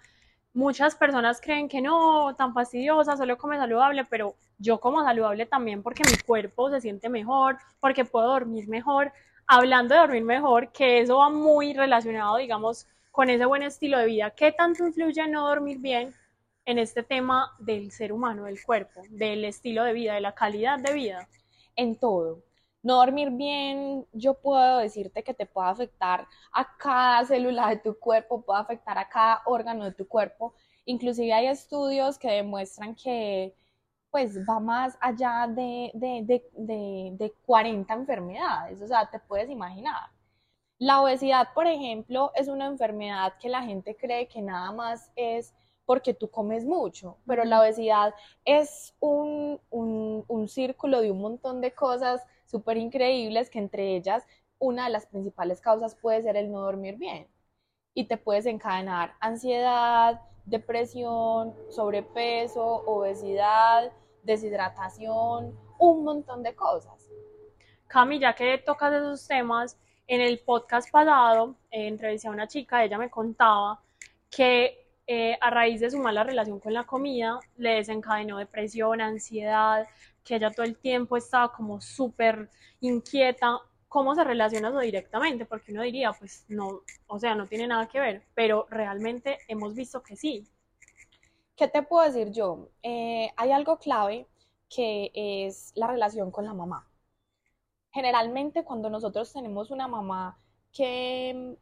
Muchas 0.53 0.95
personas 0.95 1.41
creen 1.41 1.67
que 1.67 1.81
no, 1.81 2.35
tan 2.35 2.53
fastidiosa, 2.53 3.17
solo 3.17 3.37
come 3.37 3.57
saludable, 3.57 4.03
pero 4.05 4.35
yo 4.59 4.79
como 4.79 5.01
saludable 5.01 5.45
también 5.45 5.81
porque 5.81 6.03
mi 6.05 6.17
cuerpo 6.17 6.69
se 6.69 6.81
siente 6.81 7.09
mejor, 7.09 7.57
porque 7.79 8.05
puedo 8.05 8.27
dormir 8.27 8.67
mejor. 8.67 9.11
Hablando 9.47 9.95
de 9.95 10.01
dormir 10.01 10.23
mejor, 10.23 10.71
que 10.71 10.99
eso 10.99 11.17
va 11.17 11.29
muy 11.29 11.73
relacionado, 11.73 12.37
digamos, 12.37 12.85
con 13.11 13.29
ese 13.29 13.45
buen 13.45 13.63
estilo 13.63 13.97
de 13.97 14.05
vida. 14.07 14.31
¿Qué 14.31 14.51
tanto 14.51 14.85
influye 14.85 15.25
no 15.29 15.47
dormir 15.47 15.79
bien 15.79 16.13
en 16.65 16.79
este 16.79 17.01
tema 17.03 17.55
del 17.59 17.91
ser 17.91 18.11
humano, 18.11 18.43
del 18.43 18.61
cuerpo, 18.61 19.01
del 19.09 19.45
estilo 19.45 19.83
de 19.85 19.93
vida, 19.93 20.13
de 20.15 20.21
la 20.21 20.35
calidad 20.35 20.79
de 20.79 20.93
vida? 20.93 21.27
En 21.75 21.95
todo. 21.99 22.41
No 22.83 22.97
dormir 22.97 23.29
bien, 23.31 24.05
yo 24.11 24.33
puedo 24.35 24.79
decirte 24.79 25.23
que 25.23 25.33
te 25.33 25.45
puede 25.45 25.69
afectar 25.69 26.27
a 26.51 26.77
cada 26.77 27.23
célula 27.25 27.69
de 27.69 27.77
tu 27.77 27.97
cuerpo, 27.99 28.41
puede 28.43 28.59
afectar 28.61 28.97
a 28.97 29.07
cada 29.09 29.41
órgano 29.45 29.85
de 29.85 29.93
tu 29.93 30.07
cuerpo. 30.07 30.53
Inclusive 30.85 31.31
hay 31.33 31.47
estudios 31.47 32.17
que 32.17 32.29
demuestran 32.31 32.95
que 32.95 33.55
pues 34.11 34.37
va 34.47 34.59
más 34.59 34.97
allá 35.01 35.47
de, 35.49 35.91
de, 35.95 37.13
de 37.17 37.33
40 37.45 37.93
enfermedades, 37.95 38.81
o 38.81 38.87
sea, 38.87 39.09
te 39.09 39.19
puedes 39.19 39.49
imaginar. 39.49 40.11
La 40.77 41.01
obesidad, 41.01 41.47
por 41.55 41.65
ejemplo, 41.67 42.31
es 42.35 42.47
una 42.47 42.67
enfermedad 42.67 43.33
que 43.39 43.49
la 43.49 43.63
gente 43.63 43.95
cree 43.95 44.27
que 44.27 44.41
nada 44.41 44.71
más 44.71 45.11
es 45.15 45.53
porque 45.85 46.13
tú 46.13 46.29
comes 46.29 46.65
mucho, 46.65 47.17
pero 47.27 47.43
la 47.43 47.61
obesidad 47.61 48.13
es 48.45 48.95
un, 48.99 49.59
un, 49.69 50.47
círculo 50.47 51.01
de 51.01 51.11
un 51.11 51.21
montón 51.21 51.61
de 51.61 51.73
cosas 51.73 52.21
súper 52.45 52.77
increíbles 52.77 53.49
que 53.49 53.59
entre 53.59 53.95
ellas 53.95 54.25
una 54.59 54.85
de 54.85 54.91
las 54.91 55.05
principales 55.05 55.61
causas 55.61 55.95
puede 55.95 56.21
ser 56.21 56.37
el 56.37 56.51
no 56.51 56.61
dormir 56.61 56.97
bien 56.97 57.27
y 57.93 58.05
te 58.05 58.17
puedes 58.17 58.45
encadenar 58.45 59.13
ansiedad, 59.19 60.21
depresión, 60.45 61.53
sobrepeso, 61.69 62.63
obesidad, 62.63 63.91
deshidratación, 64.23 65.57
un 65.79 66.03
montón 66.03 66.43
de 66.43 66.55
cosas. 66.55 67.09
Cami, 67.87 68.19
ya 68.19 68.33
que 68.33 68.57
tocas 68.57 68.93
esos 68.93 69.27
temas, 69.27 69.77
en 70.07 70.21
el 70.21 70.39
podcast 70.39 70.91
pasado 70.91 71.55
eh, 71.71 71.87
entrevisté 71.87 72.27
a 72.27 72.31
una 72.31 72.47
chica, 72.47 72.83
ella 72.83 72.97
me 72.97 73.09
contaba 73.09 73.81
que 74.29 74.82
eh, 75.07 75.37
a 75.41 75.49
raíz 75.49 75.81
de 75.81 75.91
su 75.91 75.97
mala 75.99 76.23
relación 76.23 76.59
con 76.59 76.73
la 76.73 76.85
comida, 76.85 77.39
le 77.57 77.71
desencadenó 77.75 78.37
depresión, 78.37 79.01
ansiedad, 79.01 79.87
que 80.23 80.35
ella 80.35 80.51
todo 80.51 80.65
el 80.65 80.77
tiempo 80.77 81.17
estaba 81.17 81.51
como 81.51 81.81
súper 81.81 82.49
inquieta. 82.79 83.59
¿Cómo 83.89 84.15
se 84.15 84.23
relaciona 84.23 84.69
eso 84.69 84.79
directamente? 84.79 85.45
Porque 85.45 85.71
uno 85.71 85.83
diría, 85.83 86.13
pues 86.13 86.45
no, 86.49 86.81
o 87.07 87.19
sea, 87.19 87.35
no 87.35 87.47
tiene 87.47 87.67
nada 87.67 87.87
que 87.87 87.99
ver, 87.99 88.23
pero 88.33 88.65
realmente 88.69 89.39
hemos 89.47 89.75
visto 89.75 90.01
que 90.01 90.15
sí. 90.15 90.47
¿Qué 91.55 91.67
te 91.67 91.83
puedo 91.83 92.05
decir 92.05 92.31
yo? 92.31 92.69
Eh, 92.81 93.31
hay 93.37 93.51
algo 93.51 93.77
clave 93.77 94.27
que 94.69 95.11
es 95.13 95.71
la 95.75 95.87
relación 95.87 96.31
con 96.31 96.45
la 96.45 96.53
mamá. 96.53 96.87
Generalmente 97.91 98.63
cuando 98.63 98.89
nosotros 98.89 99.31
tenemos 99.33 99.69
una 99.69 99.87
mamá 99.87 100.39
que 100.71 101.55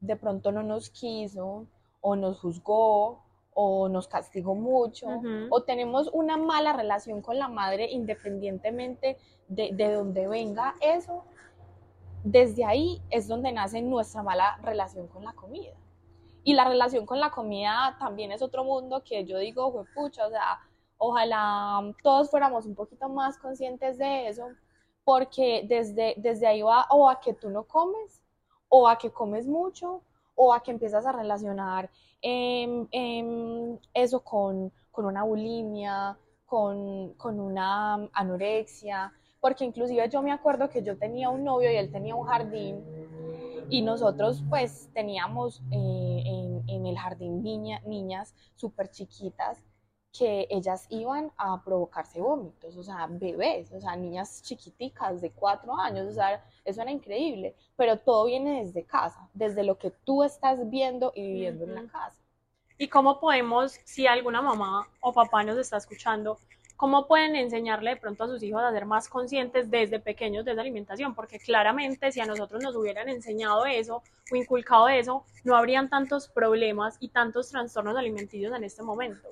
de 0.00 0.16
pronto 0.16 0.52
no 0.52 0.62
nos 0.62 0.90
quiso, 0.90 1.66
o 2.06 2.16
nos 2.16 2.38
juzgó 2.38 3.24
o 3.54 3.88
nos 3.88 4.08
castigó 4.08 4.54
mucho 4.54 5.06
o 5.48 5.62
tenemos 5.62 6.10
una 6.12 6.36
mala 6.36 6.74
relación 6.74 7.22
con 7.22 7.38
la 7.38 7.48
madre 7.48 7.90
independientemente 7.90 9.16
de, 9.48 9.70
de 9.72 9.92
donde 9.94 10.28
venga 10.28 10.74
eso, 10.82 11.24
desde 12.22 12.62
ahí 12.66 13.00
es 13.08 13.26
donde 13.26 13.52
nace 13.52 13.80
nuestra 13.80 14.22
mala 14.22 14.58
relación 14.62 15.08
con 15.08 15.24
la 15.24 15.32
comida. 15.32 15.72
Y 16.42 16.52
la 16.52 16.64
relación 16.64 17.06
con 17.06 17.20
la 17.20 17.30
comida 17.30 17.96
también 17.98 18.32
es 18.32 18.42
otro 18.42 18.64
mundo 18.64 19.02
que 19.02 19.24
yo 19.24 19.38
digo, 19.38 19.86
pucha, 19.94 20.26
o 20.26 20.30
sea, 20.30 20.60
ojalá 20.98 21.80
todos 22.02 22.30
fuéramos 22.30 22.66
un 22.66 22.74
poquito 22.74 23.08
más 23.08 23.38
conscientes 23.38 23.96
de 23.96 24.28
eso, 24.28 24.48
porque 25.04 25.64
desde, 25.66 26.14
desde 26.18 26.46
ahí 26.46 26.60
va 26.60 26.86
o 26.90 27.08
a 27.08 27.18
que 27.18 27.32
tú 27.32 27.48
no 27.48 27.64
comes, 27.64 28.20
o 28.68 28.86
a 28.88 28.98
que 28.98 29.10
comes 29.10 29.46
mucho, 29.46 30.02
o 30.34 30.52
a 30.52 30.62
que 30.62 30.70
empiezas 30.70 31.06
a 31.06 31.12
relacionar 31.12 31.90
em, 32.20 32.86
em, 32.90 33.78
eso 33.92 34.20
con, 34.20 34.72
una 34.96 35.22
bulimia, 35.24 36.16
con, 36.46 37.14
una 37.40 38.08
anorexia, 38.12 39.12
porque 39.40 39.64
inclusive 39.64 40.08
yo 40.08 40.22
me 40.22 40.32
acuerdo 40.32 40.68
que 40.68 40.82
yo 40.82 40.96
tenía 40.96 41.28
un 41.30 41.44
novio 41.44 41.70
y 41.70 41.76
él 41.76 41.90
tenía 41.90 42.14
un 42.14 42.26
jardín 42.26 42.82
y 43.68 43.82
nosotros 43.82 44.42
pues 44.48 44.90
teníamos 44.94 45.62
eh, 45.70 46.62
en, 46.66 46.86
el 46.86 46.96
jardín 46.96 47.42
niña, 47.42 47.80
niñas 47.86 48.34
súper 48.54 48.90
chiquitas 48.90 49.64
que 50.16 50.46
ellas 50.48 50.86
iban 50.90 51.32
a 51.36 51.62
provocarse 51.64 52.20
vómitos, 52.20 52.76
o 52.76 52.84
sea, 52.84 53.08
bebés, 53.10 53.72
o 53.72 53.80
sea, 53.80 53.96
niñas 53.96 54.42
chiquiticas 54.42 55.20
de 55.20 55.32
cuatro 55.32 55.76
años, 55.76 56.06
o 56.08 56.12
sea, 56.12 56.44
eso 56.64 56.82
era 56.82 56.90
increíble, 56.92 57.56
pero 57.76 57.98
todo 57.98 58.26
viene 58.26 58.64
desde 58.64 58.84
casa, 58.84 59.28
desde 59.34 59.64
lo 59.64 59.76
que 59.76 59.90
tú 59.90 60.22
estás 60.22 60.70
viendo 60.70 61.12
y 61.16 61.22
viviendo 61.26 61.64
en 61.64 61.74
la 61.74 61.86
casa. 61.90 62.16
¿Y 62.78 62.88
cómo 62.88 63.18
podemos, 63.18 63.72
si 63.84 64.06
alguna 64.06 64.40
mamá 64.40 64.86
o 65.00 65.12
papá 65.12 65.42
nos 65.42 65.58
está 65.58 65.78
escuchando, 65.78 66.38
cómo 66.76 67.08
pueden 67.08 67.34
enseñarle 67.34 67.90
de 67.90 67.96
pronto 67.96 68.24
a 68.24 68.28
sus 68.28 68.42
hijos 68.42 68.62
a 68.62 68.70
ser 68.70 68.86
más 68.86 69.08
conscientes 69.08 69.68
desde 69.68 69.98
pequeños 69.98 70.44
de 70.44 70.54
la 70.54 70.62
alimentación? 70.62 71.14
Porque 71.14 71.40
claramente 71.40 72.12
si 72.12 72.20
a 72.20 72.26
nosotros 72.26 72.62
nos 72.62 72.76
hubieran 72.76 73.08
enseñado 73.08 73.66
eso 73.66 74.02
o 74.30 74.36
inculcado 74.36 74.88
eso, 74.88 75.24
no 75.42 75.56
habrían 75.56 75.88
tantos 75.88 76.28
problemas 76.28 76.96
y 77.00 77.08
tantos 77.08 77.48
trastornos 77.50 77.96
alimenticios 77.96 78.54
en 78.54 78.62
este 78.62 78.82
momento. 78.82 79.28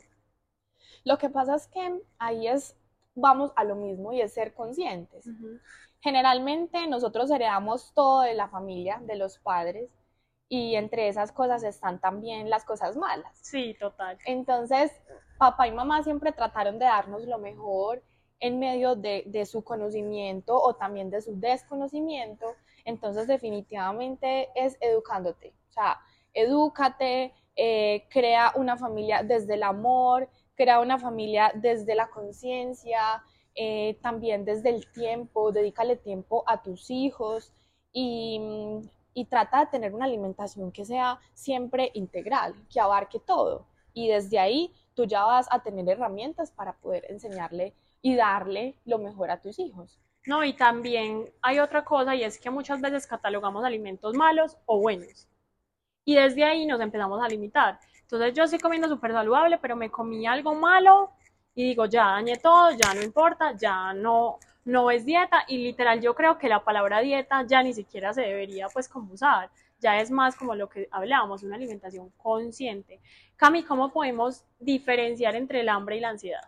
Lo 1.05 1.19
que 1.19 1.31
pasa 1.31 1.55
es 1.55 1.67
que 1.69 2.01
ahí 2.19 2.49
es, 2.49 2.77
vamos 3.15 3.53
a 3.57 3.65
lo 3.65 3.77
mismo 3.77 4.13
y 4.13 4.21
es 4.21 4.33
ser 4.33 4.55
conscientes. 4.55 5.29
Generalmente 6.01 6.87
nosotros 6.87 7.31
heredamos 7.31 7.93
todo 7.95 8.23
de 8.23 8.35
la 8.35 8.49
familia, 8.49 9.01
de 9.05 9.17
los 9.17 9.39
padres, 9.39 9.91
y 10.53 10.75
entre 10.75 11.09
esas 11.09 11.33
cosas 11.33 11.63
están 11.63 11.99
también 11.99 12.51
las 12.51 12.67
cosas 12.67 12.95
malas. 12.95 13.39
Sí, 13.41 13.75
total. 13.81 14.19
Entonces, 14.27 14.93
papá 15.39 15.67
y 15.67 15.73
mamá 15.73 16.03
siempre 16.03 16.31
trataron 16.31 16.79
de 16.79 16.85
darnos 16.85 17.25
lo 17.25 17.39
mejor 17.39 18.03
en 18.39 18.59
medio 18.59 18.95
de, 18.95 19.47
su 19.47 19.65
conocimiento 19.65 20.61
o 20.61 20.75
también 20.75 21.09
de 21.09 21.23
su 21.23 21.41
desconocimiento. 21.41 22.55
Entonces, 22.85 23.29
definitivamente 23.29 24.51
es 24.55 24.77
educándote. 24.83 25.55
O 25.71 25.73
sea, 25.73 25.99
edúcate, 26.35 27.33
eh, 27.57 28.07
crea 28.11 28.53
una 28.55 28.77
familia 28.77 29.23
desde 29.23 29.55
el 29.55 29.63
amor, 29.63 30.29
crea 30.57 30.81
una 30.81 30.99
familia 30.99 31.53
desde 31.55 31.95
la 31.95 32.09
conciencia, 32.09 33.23
eh, 33.55 33.99
también 34.03 34.45
desde 34.45 34.71
el 34.71 34.91
tiempo, 34.93 35.53
dedícale 35.53 35.97
tiempo 35.97 36.45
a 36.47 36.63
tus 36.63 36.91
hijos 36.91 37.53
y, 37.93 38.41
y 39.15 39.25
trata 39.27 39.61
de 39.61 39.67
tener 39.67 39.95
una 39.95 40.07
alimentación 40.07 40.73
que 40.73 40.85
sea 40.85 41.21
siempre 41.35 41.91
integral, 41.95 42.55
que 42.73 42.81
abarque 42.81 43.19
todo. 43.19 43.67
Y 43.95 44.09
desde 44.09 44.39
ahí 44.39 44.73
tú 44.95 45.05
ya 45.05 45.25
vas 45.25 45.47
a 45.51 45.63
tener 45.63 45.89
herramientas 45.89 46.51
para 46.51 46.73
poder 46.75 47.05
enseñarle 47.11 47.75
y 48.01 48.17
darle 48.17 48.77
lo 48.85 48.99
mejor 48.99 49.31
a 49.31 49.41
tus 49.41 49.59
hijos. 49.59 49.99
No, 50.27 50.45
y 50.45 50.53
también 50.53 51.31
hay 51.41 51.59
otra 51.59 51.85
cosa 51.85 52.15
y 52.15 52.23
es 52.23 52.39
que 52.39 52.51
muchas 52.51 52.81
veces 52.81 53.07
catalogamos 53.07 53.65
alimentos 53.65 54.15
malos 54.15 54.57
o 54.67 54.81
buenos. 54.81 55.29
Y 56.05 56.15
desde 56.15 56.45
ahí 56.45 56.67
nos 56.67 56.81
empezamos 56.81 57.23
a 57.23 57.29
limitar. 57.29 57.81
Entonces 58.13 58.37
yo 58.37 58.45
estoy 58.45 58.59
comiendo 58.59 58.89
súper 58.89 59.13
saludable, 59.13 59.57
pero 59.57 59.75
me 59.75 59.91
comí 59.91 60.27
algo 60.27 60.55
malo 60.55 61.13
y 61.55 61.69
digo, 61.69 61.87
ya 61.87 62.09
dañé 62.09 62.37
todo, 62.37 62.71
ya 62.73 62.93
no 62.93 63.01
importa, 63.01 63.57
ya 63.57 63.95
no, 63.95 64.39
no 64.67 64.91
es 64.91 65.07
dieta 65.07 65.45
y 65.49 65.57
literal 65.57 66.03
yo 66.03 66.15
creo 66.15 66.37
que 66.37 66.47
la 66.47 66.63
palabra 66.63 67.01
dieta 67.01 67.47
ya 67.47 67.63
ni 67.63 67.73
siquiera 67.73 68.13
se 68.13 68.21
debería 68.21 68.69
pues 68.69 68.87
como 68.87 69.15
usar, 69.15 69.49
ya 69.79 69.99
es 69.99 70.11
más 70.11 70.37
como 70.37 70.55
lo 70.55 70.69
que 70.69 70.89
hablábamos, 70.91 71.43
una 71.43 71.57
alimentación 71.57 72.11
consciente. 72.19 73.01
Cami, 73.37 73.63
¿cómo 73.63 73.91
podemos 73.91 74.45
diferenciar 74.61 75.35
entre 75.35 75.61
el 75.61 75.71
hambre 75.71 75.97
y 75.97 76.01
la 76.01 76.11
ansiedad? 76.11 76.47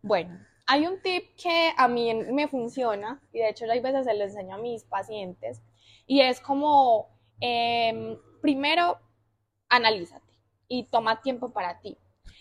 Bueno, 0.00 0.38
hay 0.66 0.86
un 0.86 0.98
tip 1.02 1.36
que 1.36 1.74
a 1.76 1.88
mí 1.88 2.14
me 2.32 2.48
funciona 2.48 3.20
y 3.34 3.40
de 3.40 3.50
hecho 3.50 3.70
hay 3.70 3.80
veces 3.80 4.06
se 4.06 4.14
lo 4.14 4.24
enseño 4.24 4.54
a 4.54 4.58
mis 4.58 4.82
pacientes 4.84 5.60
y 6.06 6.22
es 6.22 6.40
como, 6.40 7.10
em, 7.38 8.16
primero, 8.40 8.98
analízate 9.68 10.23
y 10.68 10.84
toma 10.84 11.20
tiempo 11.22 11.50
para 11.50 11.80
ti. 11.80 11.98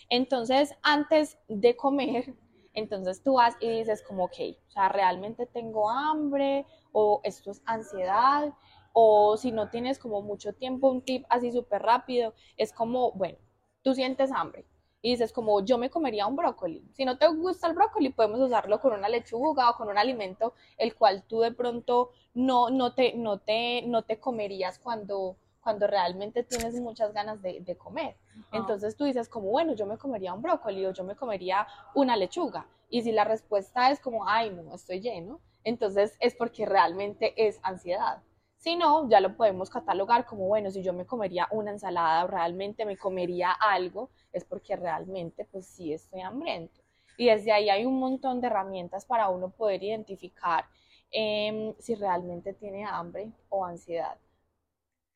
Entonces, 0.09 0.75
antes 0.81 1.37
de 1.47 1.75
comer, 1.75 2.35
entonces 2.73 3.21
tú 3.23 3.35
vas 3.35 3.55
y 3.59 3.69
dices 3.69 4.03
como, 4.03 4.25
ok, 4.25 4.35
o 4.67 4.71
sea, 4.71 4.89
realmente 4.89 5.45
tengo 5.45 5.89
hambre 5.89 6.65
o 6.91 7.21
esto 7.23 7.51
es 7.51 7.61
ansiedad 7.65 8.53
o 8.93 9.37
si 9.37 9.51
no 9.51 9.69
tienes 9.69 9.99
como 9.99 10.21
mucho 10.21 10.53
tiempo, 10.53 10.89
un 10.89 11.01
tip 11.01 11.25
así 11.29 11.51
súper 11.51 11.81
rápido, 11.81 12.33
es 12.57 12.71
como, 12.71 13.11
bueno, 13.13 13.37
tú 13.81 13.95
sientes 13.95 14.31
hambre 14.31 14.65
y 15.01 15.11
dices 15.11 15.33
como, 15.33 15.65
yo 15.65 15.77
me 15.77 15.89
comería 15.89 16.27
un 16.27 16.35
brócoli. 16.35 16.87
Si 16.93 17.03
no 17.03 17.17
te 17.17 17.27
gusta 17.27 17.67
el 17.67 17.73
brócoli, 17.73 18.09
podemos 18.09 18.39
usarlo 18.39 18.79
con 18.79 18.93
una 18.93 19.09
lechuga 19.09 19.69
o 19.69 19.75
con 19.75 19.89
un 19.89 19.97
alimento 19.97 20.53
el 20.77 20.95
cual 20.95 21.23
tú 21.27 21.41
de 21.41 21.51
pronto 21.51 22.11
no, 22.33 22.69
no, 22.69 22.93
te, 22.93 23.13
no, 23.13 23.39
te, 23.39 23.81
no 23.81 24.03
te 24.03 24.19
comerías 24.19 24.79
cuando 24.79 25.35
cuando 25.63 25.87
realmente 25.87 26.43
tienes 26.43 26.75
muchas 26.75 27.13
ganas 27.13 27.41
de, 27.41 27.77
comer. 27.77 28.17
Entonces 28.51 28.95
tú 28.95 29.05
dices 29.05 29.29
como, 29.29 29.49
bueno, 29.49 29.73
yo 29.73 29.85
me 29.85 29.97
comería 29.97 30.33
un 30.33 30.41
brócoli 30.41 30.85
o 30.85 30.91
yo 30.91 31.03
me 31.03 31.15
comería 31.15 31.65
una 31.95 32.17
lechuga. 32.17 32.67
Y 32.89 33.01
si 33.01 33.11
la 33.11 33.23
respuesta 33.23 33.89
es 33.89 33.99
como, 33.99 34.27
ay, 34.27 34.51
no, 34.51 34.75
estoy 34.75 34.99
lleno, 34.99 35.39
entonces 35.63 36.15
es 36.19 36.35
porque 36.35 36.65
realmente 36.65 37.33
es 37.37 37.59
ansiedad. 37.63 38.21
Si 38.57 38.75
no, 38.75 39.09
ya 39.09 39.19
lo 39.19 39.35
podemos 39.35 39.69
catalogar 39.69 40.25
como, 40.25 40.47
bueno, 40.47 40.69
si 40.71 40.83
yo 40.83 40.93
me 40.93 41.05
comería 41.05 41.47
una 41.51 41.71
ensalada 41.71 42.23
o 42.23 42.27
realmente 42.27 42.85
me 42.85 42.97
comería 42.97 43.51
algo, 43.51 44.09
es 44.31 44.45
porque 44.45 44.75
realmente 44.75 45.45
pues 45.45 45.65
sí 45.65 45.93
estoy 45.93 46.21
hambriento. 46.21 46.81
Y 47.17 47.27
desde 47.27 47.51
ahí 47.51 47.69
hay 47.69 47.85
un 47.85 47.99
montón 47.99 48.41
de 48.41 48.47
herramientas 48.47 49.05
para 49.05 49.29
uno 49.29 49.49
poder 49.49 49.83
identificar 49.83 50.65
em, 51.11 51.73
si 51.79 51.95
realmente 51.95 52.53
tiene 52.53 52.85
hambre 52.85 53.31
o 53.49 53.65
ansiedad. 53.65 54.17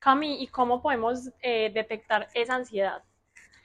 Cami, 0.07 0.41
¿y 0.41 0.47
cómo 0.47 0.81
podemos 0.81 1.33
eh, 1.41 1.69
detectar 1.73 2.29
esa 2.33 2.55
ansiedad? 2.55 3.03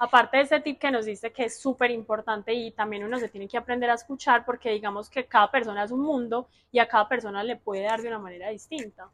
Aparte 0.01 0.39
de 0.39 0.43
ese 0.43 0.59
tip 0.59 0.81
que 0.81 0.91
nos 0.91 1.07
dice 1.07 1.33
que 1.33 1.45
es 1.45 1.61
súper 1.61 1.93
importante 1.93 2.53
y 2.53 2.73
también 2.73 3.05
uno 3.05 3.17
se 3.21 3.29
tiene 3.29 3.47
que 3.47 3.57
aprender 3.57 3.89
a 3.89 3.95
escuchar 3.95 4.45
porque 4.45 4.73
digamos 4.73 5.09
que 5.09 5.25
cada 5.27 5.53
persona 5.53 5.85
es 5.85 5.93
un 5.93 6.01
mundo 6.01 6.49
y 6.73 6.81
a 6.81 6.89
cada 6.89 7.09
persona 7.09 7.45
le 7.45 7.55
puede 7.55 7.85
dar 7.85 8.03
de 8.03 8.09
una 8.09 8.19
manera 8.19 8.49
distinta. 8.49 9.09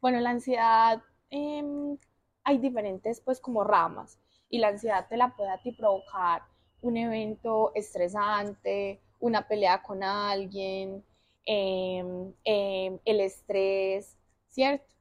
Bueno, 0.00 0.20
la 0.20 0.30
ansiedad, 0.30 1.02
em, 1.28 1.98
hay 2.44 2.56
diferentes 2.56 3.20
pues 3.20 3.38
como 3.38 3.62
ramas 3.62 4.18
y 4.48 4.56
la 4.56 4.68
ansiedad 4.68 5.06
te 5.10 5.18
la 5.18 5.36
puede 5.36 5.50
a 5.50 5.60
ti 5.60 5.72
provocar 5.72 6.44
un 6.80 6.96
evento 6.96 7.72
estresante, 7.74 9.02
una 9.20 9.46
pelea 9.46 9.82
con 9.82 10.02
alguien, 10.02 11.04
em, 11.44 12.32
em, 12.42 12.98
el 13.04 13.20
estrés, 13.20 14.16
¿cierto? 14.48 14.92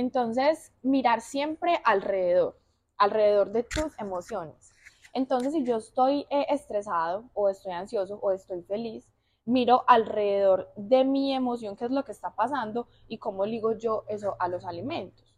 Entonces, 0.00 0.72
mirar 0.82 1.20
siempre 1.20 1.78
alrededor, 1.84 2.58
alrededor 2.96 3.50
de 3.50 3.64
tus 3.64 3.92
emociones. 3.98 4.74
Entonces, 5.12 5.52
si 5.52 5.62
yo 5.62 5.76
estoy 5.76 6.26
eh, 6.30 6.46
estresado 6.48 7.28
o 7.34 7.50
estoy 7.50 7.72
ansioso 7.72 8.18
o 8.22 8.30
estoy 8.30 8.62
feliz, 8.62 9.06
miro 9.44 9.84
alrededor 9.86 10.72
de 10.74 11.04
mi 11.04 11.34
emoción 11.34 11.76
qué 11.76 11.84
es 11.84 11.90
lo 11.90 12.02
que 12.02 12.12
está 12.12 12.34
pasando 12.34 12.88
y 13.08 13.18
cómo 13.18 13.44
ligo 13.44 13.76
yo 13.76 14.04
eso 14.08 14.36
a 14.38 14.48
los 14.48 14.64
alimentos. 14.64 15.36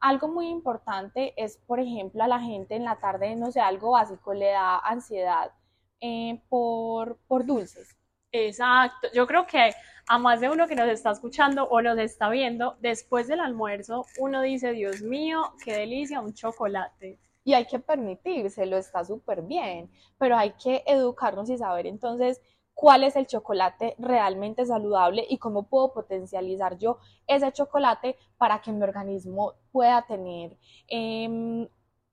Algo 0.00 0.28
muy 0.28 0.48
importante 0.48 1.34
es, 1.36 1.58
por 1.58 1.78
ejemplo, 1.78 2.24
a 2.24 2.28
la 2.28 2.40
gente 2.40 2.76
en 2.76 2.84
la 2.84 3.00
tarde, 3.00 3.36
no 3.36 3.52
sé, 3.52 3.60
algo 3.60 3.90
básico, 3.90 4.32
le 4.32 4.52
da 4.52 4.78
ansiedad 4.78 5.52
eh, 6.00 6.40
por, 6.48 7.18
por 7.28 7.44
dulces. 7.44 7.94
Exacto, 8.32 9.08
yo 9.14 9.26
creo 9.26 9.46
que 9.46 9.72
a 10.06 10.18
más 10.18 10.40
de 10.40 10.50
uno 10.50 10.66
que 10.66 10.74
nos 10.74 10.88
está 10.88 11.10
escuchando 11.12 11.64
o 11.64 11.80
nos 11.80 11.98
está 11.98 12.28
viendo, 12.28 12.76
después 12.80 13.26
del 13.26 13.40
almuerzo 13.40 14.04
uno 14.18 14.42
dice, 14.42 14.72
Dios 14.72 15.00
mío, 15.02 15.52
qué 15.64 15.74
delicia, 15.74 16.20
un 16.20 16.34
chocolate. 16.34 17.18
Y 17.44 17.54
hay 17.54 17.66
que 17.66 17.78
permitírselo, 17.78 18.76
está 18.76 19.04
súper 19.04 19.42
bien, 19.42 19.90
pero 20.18 20.36
hay 20.36 20.52
que 20.62 20.82
educarnos 20.86 21.48
y 21.48 21.56
saber 21.56 21.86
entonces 21.86 22.40
cuál 22.74 23.02
es 23.04 23.16
el 23.16 23.26
chocolate 23.26 23.94
realmente 23.98 24.66
saludable 24.66 25.26
y 25.28 25.38
cómo 25.38 25.64
puedo 25.68 25.92
potencializar 25.94 26.76
yo 26.78 26.98
ese 27.26 27.50
chocolate 27.52 28.16
para 28.36 28.60
que 28.60 28.72
mi 28.72 28.82
organismo 28.82 29.54
pueda 29.72 30.02
tener 30.06 30.56
em, 30.86 31.66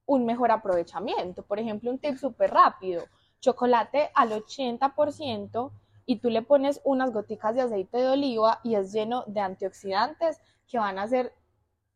un 0.05 0.25
mejor 0.25 0.51
aprovechamiento. 0.51 1.43
Por 1.43 1.59
ejemplo, 1.59 1.91
un 1.91 1.99
tip 1.99 2.17
súper 2.17 2.51
rápido, 2.51 3.03
chocolate 3.41 4.11
al 4.15 4.31
80% 4.31 5.71
y 6.05 6.19
tú 6.19 6.29
le 6.29 6.41
pones 6.41 6.81
unas 6.83 7.11
goticas 7.11 7.55
de 7.55 7.61
aceite 7.61 7.97
de 7.97 8.09
oliva 8.09 8.59
y 8.63 8.75
es 8.75 8.91
lleno 8.91 9.23
de 9.27 9.39
antioxidantes 9.39 10.39
que 10.67 10.77
van 10.77 10.99
a 10.99 11.07
ser 11.07 11.33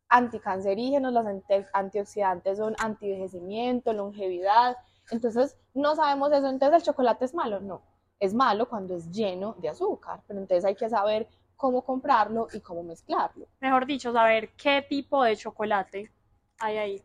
anticancerígenos, 0.08 1.12
los 1.12 1.24
antioxidantes 1.72 2.58
son 2.58 2.74
antivejecimiento, 2.78 3.92
longevidad, 3.92 4.76
entonces 5.10 5.56
no 5.74 5.94
sabemos 5.94 6.32
eso, 6.32 6.48
entonces 6.48 6.78
el 6.78 6.86
chocolate 6.86 7.24
es 7.24 7.34
malo, 7.34 7.60
no, 7.60 7.82
es 8.18 8.34
malo 8.34 8.68
cuando 8.68 8.96
es 8.96 9.10
lleno 9.10 9.54
de 9.58 9.68
azúcar, 9.68 10.20
pero 10.26 10.40
entonces 10.40 10.64
hay 10.64 10.74
que 10.74 10.88
saber 10.88 11.28
cómo 11.56 11.82
comprarlo 11.82 12.48
y 12.52 12.60
cómo 12.60 12.82
mezclarlo. 12.82 13.46
Mejor 13.60 13.86
dicho, 13.86 14.12
saber 14.12 14.50
qué 14.56 14.84
tipo 14.88 15.22
de 15.22 15.36
chocolate 15.36 16.10
hay 16.58 16.78
ahí. 16.78 17.04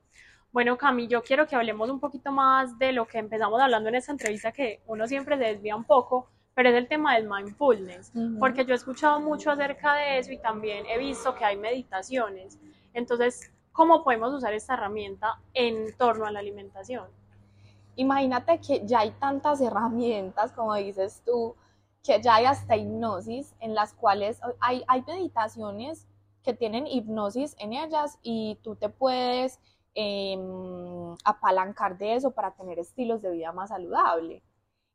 Bueno, 0.52 0.78
Cami, 0.78 1.08
yo 1.08 1.22
quiero 1.22 1.46
que 1.46 1.56
hablemos 1.56 1.90
un 1.90 2.00
poquito 2.00 2.32
más 2.32 2.80
de 2.80 2.94
lo 2.94 3.06
que 3.06 3.18
empezamos 3.18 3.62
hablando 3.62 3.90
en 3.90 3.96
esta 3.96 4.14
entrevista, 4.14 4.52
que 4.52 4.82
uno 4.88 5.06
siempre 5.06 5.38
se 5.38 5.44
desvía 5.44 5.76
un 5.76 5.84
poco, 5.84 6.30
pero 6.56 6.70
es 6.70 6.76
el 6.76 6.88
tema 6.88 7.16
del 7.16 7.30
mindfulness, 7.30 8.14
porque 8.40 8.66
yo 8.66 8.72
he 8.74 8.78
escuchado 8.78 9.20
mucho 9.20 9.52
acerca 9.52 9.94
de 9.96 10.20
eso 10.20 10.32
y 10.32 10.38
también 10.38 10.86
he 10.88 10.98
visto 10.98 11.36
que 11.36 11.44
hay 11.44 11.58
meditaciones. 11.58 12.58
Entonces, 12.94 13.52
¿cómo 13.74 14.06
podemos 14.06 14.34
usar 14.34 14.54
esta 14.54 14.74
herramienta 14.74 15.42
en 15.54 15.96
torno 15.98 16.26
a 16.26 16.32
la 16.32 16.40
alimentación? 16.40 17.08
Imagínate 17.98 18.60
que 18.62 18.86
ya 18.86 19.00
hay 19.00 19.12
tantas 19.12 19.60
herramientas, 19.60 20.54
como 20.54 20.74
dices 20.76 21.22
tú, 21.26 21.56
que 22.02 22.22
ya 22.22 22.36
hay 22.36 22.46
hasta 22.46 22.78
hipnosis 22.78 23.54
en 23.60 23.76
las 23.76 23.94
cuales 23.94 24.40
hay, 24.62 24.82
hay 24.88 25.03
meditaciones 25.06 26.08
que 26.42 26.53
tienen 26.53 26.88
hipnosis 26.88 27.53
en 27.60 27.74
ellas 27.74 28.18
y 28.22 28.60
tú 28.64 28.77
te 28.77 28.88
puedes 28.88 29.60
em, 29.94 31.16
apalancar 31.25 31.98
de 31.98 32.16
eso 32.16 32.32
para 32.32 32.51
tener 32.51 32.79
estilos 32.79 33.22
de 33.22 33.32
vida 33.32 33.51
más 33.51 33.70
saludable. 33.70 34.42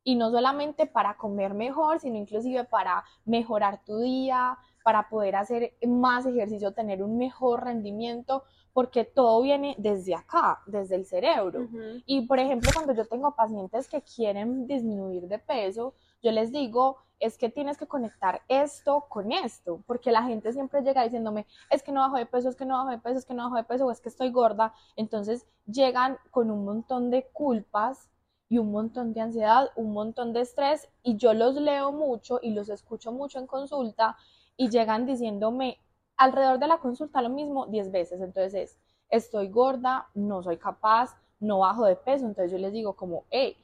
Y 0.03 0.15
no 0.15 0.31
solamente 0.31 0.87
para 0.87 1.17
comer 1.17 1.55
mejor, 1.55 2.01
sino 2.01 2.17
inclusive 2.17 2.65
para 2.65 3.05
mejorar 3.25 3.85
tu 3.85 3.99
día, 3.99 4.59
para 4.83 5.09
poder 5.09 5.37
hacer 5.37 5.75
más 5.87 6.25
ejercicio, 6.27 6.73
tener 6.73 7.03
un 7.03 7.19
mejor 7.19 7.65
rendimiento, 7.65 8.45
porque 8.73 9.05
todo 9.05 9.43
viene 9.43 9.75
desde 9.79 10.15
acá, 10.15 10.61
desde 10.67 10.95
el 10.95 11.05
cerebro. 11.05 11.69
Y 12.07 12.27
por 12.27 12.39
ejemplo, 12.39 12.71
cuando 12.73 12.95
yo 12.95 13.05
tengo 13.07 13.35
pacientes 13.35 13.89
que 13.89 14.03
quieren 14.03 14.67
disminuir 14.67 15.27
de 15.29 15.39
peso, 15.39 15.95
yo 16.23 16.33
les 16.33 16.53
digo, 16.53 16.99
es 17.19 17.37
que 17.37 17.51
tienes 17.51 17.77
que 17.77 17.87
conectar 17.87 18.41
esto 18.49 19.05
con 19.09 19.33
esto, 19.33 19.83
porque 19.87 20.11
la 20.11 20.23
gente 20.23 20.53
siempre 20.53 20.83
llega 20.83 21.03
diciéndome, 21.03 21.47
es 21.69 21.83
que 21.83 21.93
no 21.93 22.01
bajo 22.01 22.17
de 22.17 22.27
peso, 22.27 22.49
es 22.49 22.57
que 22.57 22.65
no 22.65 22.77
bajo 22.79 22.91
de 22.91 22.99
peso, 22.99 23.19
es 23.19 23.27
que 23.27 23.35
no 23.35 23.45
bajo 23.45 23.57
de 23.57 23.65
peso, 23.65 23.87
o 23.87 23.91
es 23.91 24.01
que 24.01 24.09
estoy 24.09 24.31
gorda. 24.31 24.73
Entonces 24.97 25.47
llegan 25.67 26.17
con 26.31 26.51
un 26.51 26.65
montón 26.65 27.11
de 27.11 27.27
culpas 27.33 28.09
y 28.51 28.59
un 28.59 28.73
montón 28.73 29.15
de 29.15 29.21
ansiedad, 29.21 29.71
un 29.77 29.93
montón 29.93 30.33
de 30.33 30.41
estrés, 30.41 30.91
y 31.05 31.17
yo 31.17 31.33
los 31.33 31.55
leo 31.55 31.93
mucho 31.93 32.41
y 32.43 32.51
los 32.51 32.69
escucho 32.69 33.13
mucho 33.13 33.39
en 33.39 33.47
consulta 33.47 34.17
y 34.57 34.69
llegan 34.69 35.07
diciéndome, 35.07 35.79
alrededor 36.17 36.59
de 36.59 36.67
la 36.67 36.79
consulta 36.79 37.23
lo 37.23 37.31
mismo 37.31 37.67
10 37.67 37.93
veces. 37.93 38.21
Entonces 38.21 38.55
es, 38.55 38.79
estoy 39.09 39.49
gorda, 39.49 40.09
no 40.15 40.43
soy 40.43 40.59
capaz, 40.59 41.17
no 41.39 41.61
bajo 41.61 41.85
de 41.85 41.95
peso. 41.95 42.27
Entonces 42.27 42.51
yo 42.51 42.59
les 42.59 42.73
digo 42.73 42.95
como, 42.95 43.25
hey, 43.31 43.57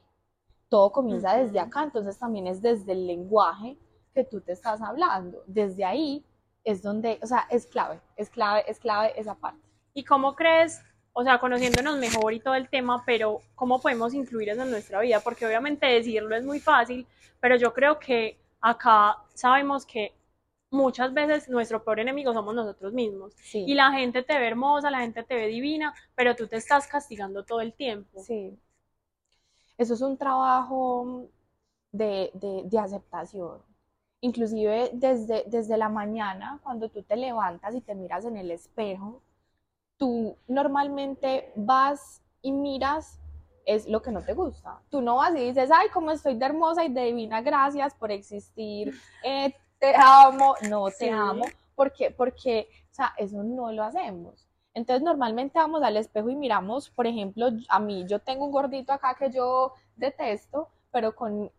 todo 0.69 0.91
comienza 0.93 1.35
desde 1.35 1.59
acá. 1.59 1.83
Entonces 1.83 2.17
también 2.17 2.47
es 2.47 2.61
desde 2.61 2.93
el 2.93 3.05
lenguaje 3.05 3.77
que 4.13 4.23
tú 4.23 4.39
te 4.39 4.53
estás 4.53 4.81
hablando. 4.81 5.43
Desde 5.47 5.83
ahí 5.83 6.25
es 6.63 6.81
donde, 6.81 7.19
o 7.21 7.27
sea, 7.27 7.45
es 7.49 7.67
clave, 7.67 7.99
es 8.15 8.29
clave, 8.29 8.63
es 8.67 8.79
clave 8.79 9.11
esa 9.19 9.35
parte. 9.35 9.61
¿Y 9.93 10.05
cómo 10.05 10.33
crees, 10.33 10.81
o 11.19 11.23
sea, 11.23 11.39
conociéndonos 11.39 11.97
mejor 11.97 12.31
y 12.31 12.39
todo 12.39 12.53
el 12.53 12.69
tema, 12.69 13.01
pero 13.03 13.41
cómo 13.55 13.81
podemos 13.81 14.13
incluir 14.13 14.49
eso 14.49 14.61
en 14.61 14.69
nuestra 14.69 14.99
vida? 14.99 15.19
Porque 15.19 15.47
obviamente 15.47 15.87
decirlo 15.87 16.35
es 16.35 16.45
muy 16.45 16.59
fácil, 16.59 17.07
pero 17.39 17.55
yo 17.55 17.73
creo 17.73 17.97
que 17.97 18.37
acá 18.61 19.17
sabemos 19.33 19.83
que 19.83 20.13
muchas 20.69 21.11
veces 21.15 21.49
nuestro 21.49 21.83
peor 21.83 22.01
enemigo 22.01 22.33
somos 22.33 22.53
nosotros 22.53 22.93
mismos. 22.93 23.33
Y 23.51 23.73
la 23.73 23.91
gente 23.93 24.21
te 24.21 24.37
ve 24.37 24.45
hermosa, 24.45 24.91
la 24.91 24.99
gente 24.99 25.23
te 25.23 25.33
ve 25.33 25.47
divina, 25.47 25.91
pero 26.13 26.35
tú 26.35 26.47
te 26.47 26.57
estás 26.57 26.85
castigando 26.85 27.43
todo 27.43 27.61
el 27.61 27.73
tiempo. 27.73 28.19
Sí. 28.19 28.55
Eso 29.75 29.95
es 29.95 30.01
un 30.01 30.19
trabajo 30.19 31.31
de, 31.91 32.29
de, 32.69 32.77
aceptación. 32.77 33.57
Inclusive 34.21 34.91
desde, 34.93 35.45
desde 35.47 35.77
la 35.77 35.89
mañana, 35.89 36.59
cuando 36.61 36.89
tú 36.89 37.01
te 37.01 37.15
levantas 37.15 37.73
y 37.73 37.81
te 37.81 37.95
miras 37.95 38.23
en 38.25 38.37
el 38.37 38.51
espejo, 38.51 39.23
tú 39.97 40.37
normalmente 40.47 41.51
vas 41.55 42.21
y 42.41 42.51
miras 42.51 43.19
es 43.65 43.87
lo 43.87 44.01
que 44.01 44.11
no 44.11 44.21
te 44.21 44.33
gusta. 44.33 44.79
Tú 44.89 45.01
no 45.01 45.17
vas 45.17 45.35
y 45.35 45.47
dices, 45.47 45.69
ay, 45.73 45.89
cómo 45.93 46.11
estoy 46.11 46.35
de 46.35 46.45
hermosa 46.45 46.85
y 46.85 46.93
de 46.93 47.05
divina, 47.05 47.41
gracias 47.41 47.93
por 47.93 48.11
existir, 48.11 48.93
eh, 49.23 49.53
te 49.79 49.93
amo, 49.95 50.55
no 50.69 50.85
te 50.89 51.11
amo, 51.11 51.45
porque, 51.75 52.11
porque, 52.11 52.69
o 52.91 52.95
sea, 52.95 53.13
eso 53.17 53.43
no 53.43 53.71
lo 53.71 53.83
hacemos. 53.83 54.47
Entonces 54.73 55.03
normalmente 55.03 55.59
vamos 55.59 55.83
al 55.83 55.97
espejo 55.97 56.29
y 56.29 56.35
miramos, 56.35 56.89
por 56.89 57.07
ejemplo, 57.07 57.49
a 57.67 57.79
mí 57.79 58.05
yo 58.07 58.19
tengo 58.19 58.45
un 58.45 58.51
gordito 58.51 58.93
acá 58.93 59.15
que 59.15 59.31
yo 59.31 59.73
detesto, 59.95 60.69
pero 60.91 61.15
con 61.15 61.51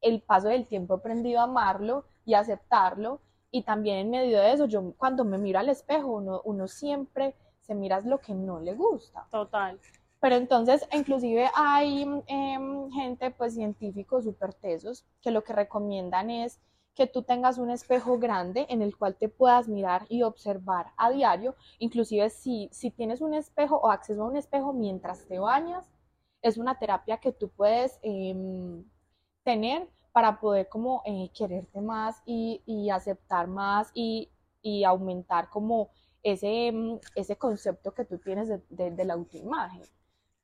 el 0.00 0.20
paso 0.20 0.48
del 0.48 0.66
tiempo 0.66 0.94
he 0.94 0.96
aprendido 0.98 1.40
a 1.40 1.44
amarlo 1.44 2.04
y 2.24 2.34
aceptarlo. 2.34 3.20
Y 3.50 3.62
también 3.62 3.98
en 3.98 4.10
medio 4.10 4.40
de 4.40 4.52
eso, 4.52 4.66
yo 4.66 4.92
cuando 4.98 5.24
me 5.24 5.38
miro 5.38 5.58
al 5.58 5.68
espejo, 5.68 6.08
uno, 6.08 6.42
uno 6.44 6.68
siempre 6.68 7.34
se 7.66 7.74
mira 7.74 8.00
lo 8.00 8.18
que 8.20 8.34
no 8.34 8.60
le 8.60 8.74
gusta. 8.74 9.26
Total. 9.30 9.78
Pero 10.20 10.36
entonces, 10.36 10.86
inclusive 10.92 11.48
hay 11.54 12.02
em, 12.26 12.90
gente, 12.90 13.30
pues 13.30 13.54
científicos 13.54 14.24
súper 14.24 14.54
tesos, 14.54 15.04
que 15.20 15.30
lo 15.30 15.44
que 15.44 15.52
recomiendan 15.52 16.30
es 16.30 16.60
que 16.94 17.06
tú 17.06 17.22
tengas 17.22 17.58
un 17.58 17.70
espejo 17.70 18.18
grande 18.18 18.64
en 18.70 18.80
el 18.80 18.96
cual 18.96 19.16
te 19.16 19.28
puedas 19.28 19.68
mirar 19.68 20.06
y 20.08 20.22
observar 20.22 20.86
a 20.96 21.10
diario, 21.10 21.54
inclusive 21.78 22.30
si, 22.30 22.70
si 22.72 22.90
tienes 22.90 23.20
un 23.20 23.34
espejo 23.34 23.76
o 23.76 23.90
acceso 23.90 24.22
a 24.22 24.28
un 24.28 24.36
espejo 24.36 24.72
mientras 24.72 25.26
te 25.26 25.38
bañas, 25.38 25.90
es 26.40 26.56
una 26.56 26.78
terapia 26.78 27.18
que 27.18 27.32
tú 27.32 27.50
puedes 27.50 27.98
em, 28.02 28.84
tener 29.44 29.88
para 30.12 30.40
poder 30.40 30.68
como 30.68 31.02
eh, 31.04 31.30
quererte 31.36 31.82
más 31.82 32.22
y, 32.24 32.88
aceptar 32.90 33.48
más 33.48 33.90
y, 33.94 34.30
aumentar 34.84 35.48
como 35.50 35.90
ese, 36.32 36.66
em, 36.66 36.98
ese 37.14 37.36
concepto 37.36 37.94
que 37.94 38.04
tú 38.04 38.18
tienes 38.18 38.48
de, 38.48 38.90
de 38.90 39.04
la 39.04 39.14
autoimagen. 39.14 39.82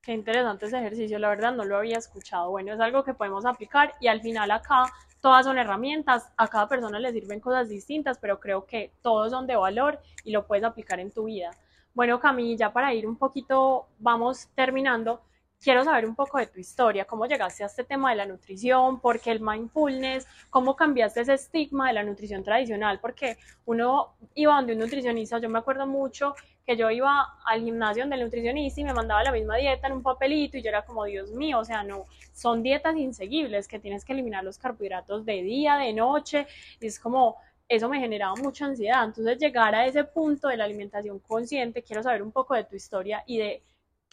Qué 0.01 0.13
interesante 0.13 0.65
ese 0.65 0.77
ejercicio, 0.77 1.19
la 1.19 1.29
verdad 1.29 1.53
no 1.53 1.65
lo 1.65 1.77
había 1.77 1.97
escuchado. 1.97 2.51
Bueno, 2.51 2.73
es 2.73 2.79
algo 2.79 3.03
que 3.03 3.13
podemos 3.13 3.45
aplicar 3.45 3.93
y 3.99 4.07
al 4.07 4.21
final 4.21 4.51
acá 4.51 4.85
todas 5.21 5.45
son 5.45 5.57
herramientas, 5.57 6.31
a 6.37 6.47
cada 6.47 6.69
persona 6.69 6.99
le 6.99 7.11
sirven 7.11 7.41
cosas 7.41 7.67
distintas, 7.69 8.17
pero 8.17 8.39
creo 8.39 8.65
que 8.65 8.93
todos 9.01 9.31
son 9.31 9.45
de 9.45 9.57
valor 9.57 9.99
y 10.23 10.31
lo 10.31 10.47
puedes 10.47 10.63
aplicar 10.63 10.99
en 11.01 11.11
tu 11.11 11.25
vida. 11.25 11.51
Bueno, 11.93 12.19
Camille, 12.19 12.57
ya 12.57 12.71
para 12.71 12.93
ir 12.93 13.05
un 13.05 13.17
poquito, 13.17 13.87
vamos 13.99 14.47
terminando. 14.55 15.21
Quiero 15.63 15.85
saber 15.85 16.05
un 16.05 16.13
poco 16.13 16.37
de 16.39 16.47
tu 16.47 16.59
historia, 16.59 17.05
cómo 17.05 17.25
llegaste 17.25 17.63
a 17.63 17.67
este 17.67 17.85
tema 17.85 18.09
de 18.09 18.17
la 18.17 18.25
nutrición, 18.25 18.99
por 18.99 19.21
qué 19.21 19.31
el 19.31 19.39
mindfulness, 19.39 20.27
cómo 20.49 20.75
cambiaste 20.75 21.21
ese 21.21 21.35
estigma 21.35 21.87
de 21.87 21.93
la 21.93 22.03
nutrición 22.03 22.43
tradicional, 22.43 22.99
porque 22.99 23.37
uno 23.65 24.15
iba 24.35 24.55
donde 24.55 24.73
un 24.73 24.79
nutricionista, 24.79 25.39
yo 25.39 25.47
me 25.47 25.59
acuerdo 25.59 25.87
mucho 25.87 26.35
que 26.65 26.75
yo 26.75 26.89
iba 26.91 27.37
al 27.45 27.61
gimnasio 27.61 28.03
donde 28.03 28.17
el 28.17 28.23
nutricionista 28.23 28.81
y 28.81 28.83
me 28.83 28.93
mandaba 28.93 29.23
la 29.23 29.31
misma 29.31 29.55
dieta 29.55 29.87
en 29.87 29.93
un 29.93 30.03
papelito 30.03 30.57
y 30.57 30.61
yo 30.61 30.69
era 30.69 30.83
como, 30.83 31.05
Dios 31.05 31.31
mío, 31.31 31.59
o 31.59 31.65
sea, 31.65 31.83
no, 31.83 32.05
son 32.33 32.61
dietas 32.61 32.97
inseguibles, 32.97 33.67
que 33.67 33.79
tienes 33.79 34.03
que 34.03 34.11
eliminar 34.11 34.43
los 34.43 34.57
carbohidratos 34.57 35.25
de 35.25 35.43
día, 35.43 35.77
de 35.77 35.93
noche, 35.93 36.45
y 36.81 36.87
es 36.87 36.99
como, 36.99 37.37
eso 37.69 37.87
me 37.87 37.99
generaba 37.99 38.35
mucha 38.35 38.65
ansiedad. 38.65 39.03
Entonces, 39.05 39.37
llegar 39.39 39.73
a 39.75 39.85
ese 39.85 40.03
punto 40.03 40.49
de 40.49 40.57
la 40.57 40.65
alimentación 40.65 41.19
consciente, 41.19 41.83
quiero 41.83 42.03
saber 42.03 42.21
un 42.21 42.31
poco 42.31 42.53
de 42.53 42.65
tu 42.65 42.75
historia 42.75 43.23
y 43.25 43.37
de 43.37 43.63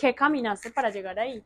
¿Qué 0.00 0.14
caminaste 0.14 0.70
para 0.70 0.88
llegar 0.88 1.18
ahí? 1.18 1.44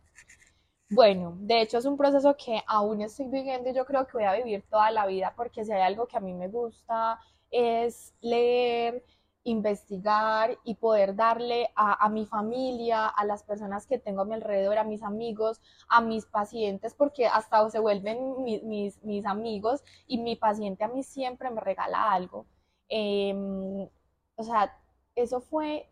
Bueno, 0.88 1.36
de 1.40 1.62
hecho 1.62 1.78
es 1.78 1.86
un 1.86 1.96
proceso 1.96 2.36
que 2.36 2.62
aún 2.68 3.00
estoy 3.00 3.26
viviendo 3.26 3.68
y 3.68 3.74
yo 3.74 3.84
creo 3.84 4.06
que 4.06 4.12
voy 4.12 4.24
a 4.24 4.34
vivir 4.34 4.62
toda 4.70 4.92
la 4.92 5.06
vida 5.06 5.32
porque 5.36 5.64
si 5.64 5.72
hay 5.72 5.82
algo 5.82 6.06
que 6.06 6.16
a 6.16 6.20
mí 6.20 6.32
me 6.34 6.46
gusta 6.46 7.18
es 7.50 8.14
leer, 8.20 9.04
investigar 9.42 10.56
y 10.62 10.76
poder 10.76 11.16
darle 11.16 11.70
a, 11.74 12.08
mi 12.08 12.26
familia, 12.26 13.08
a 13.08 13.24
las 13.24 13.42
personas 13.42 13.86
que 13.86 13.98
tengo 13.98 14.22
a 14.22 14.24
mi 14.24 14.34
alrededor, 14.34 14.78
a 14.78 14.84
mis 14.84 15.02
amigos, 15.02 15.60
a 15.88 16.00
mis 16.00 16.24
pacientes, 16.26 16.94
porque 16.94 17.26
hasta 17.26 17.68
se 17.70 17.80
vuelven 17.80 18.42
mis, 18.44 19.02
mis, 19.02 19.26
amigos 19.26 19.82
y 20.06 20.18
mi 20.18 20.36
paciente 20.36 20.84
a 20.84 20.88
mí 20.88 21.02
siempre 21.02 21.50
me 21.50 21.60
regala 21.60 22.12
algo. 22.12 22.46
Em, 22.88 23.88
o 24.36 24.42
sea, 24.42 24.76
eso 25.14 25.40
fue 25.40 25.88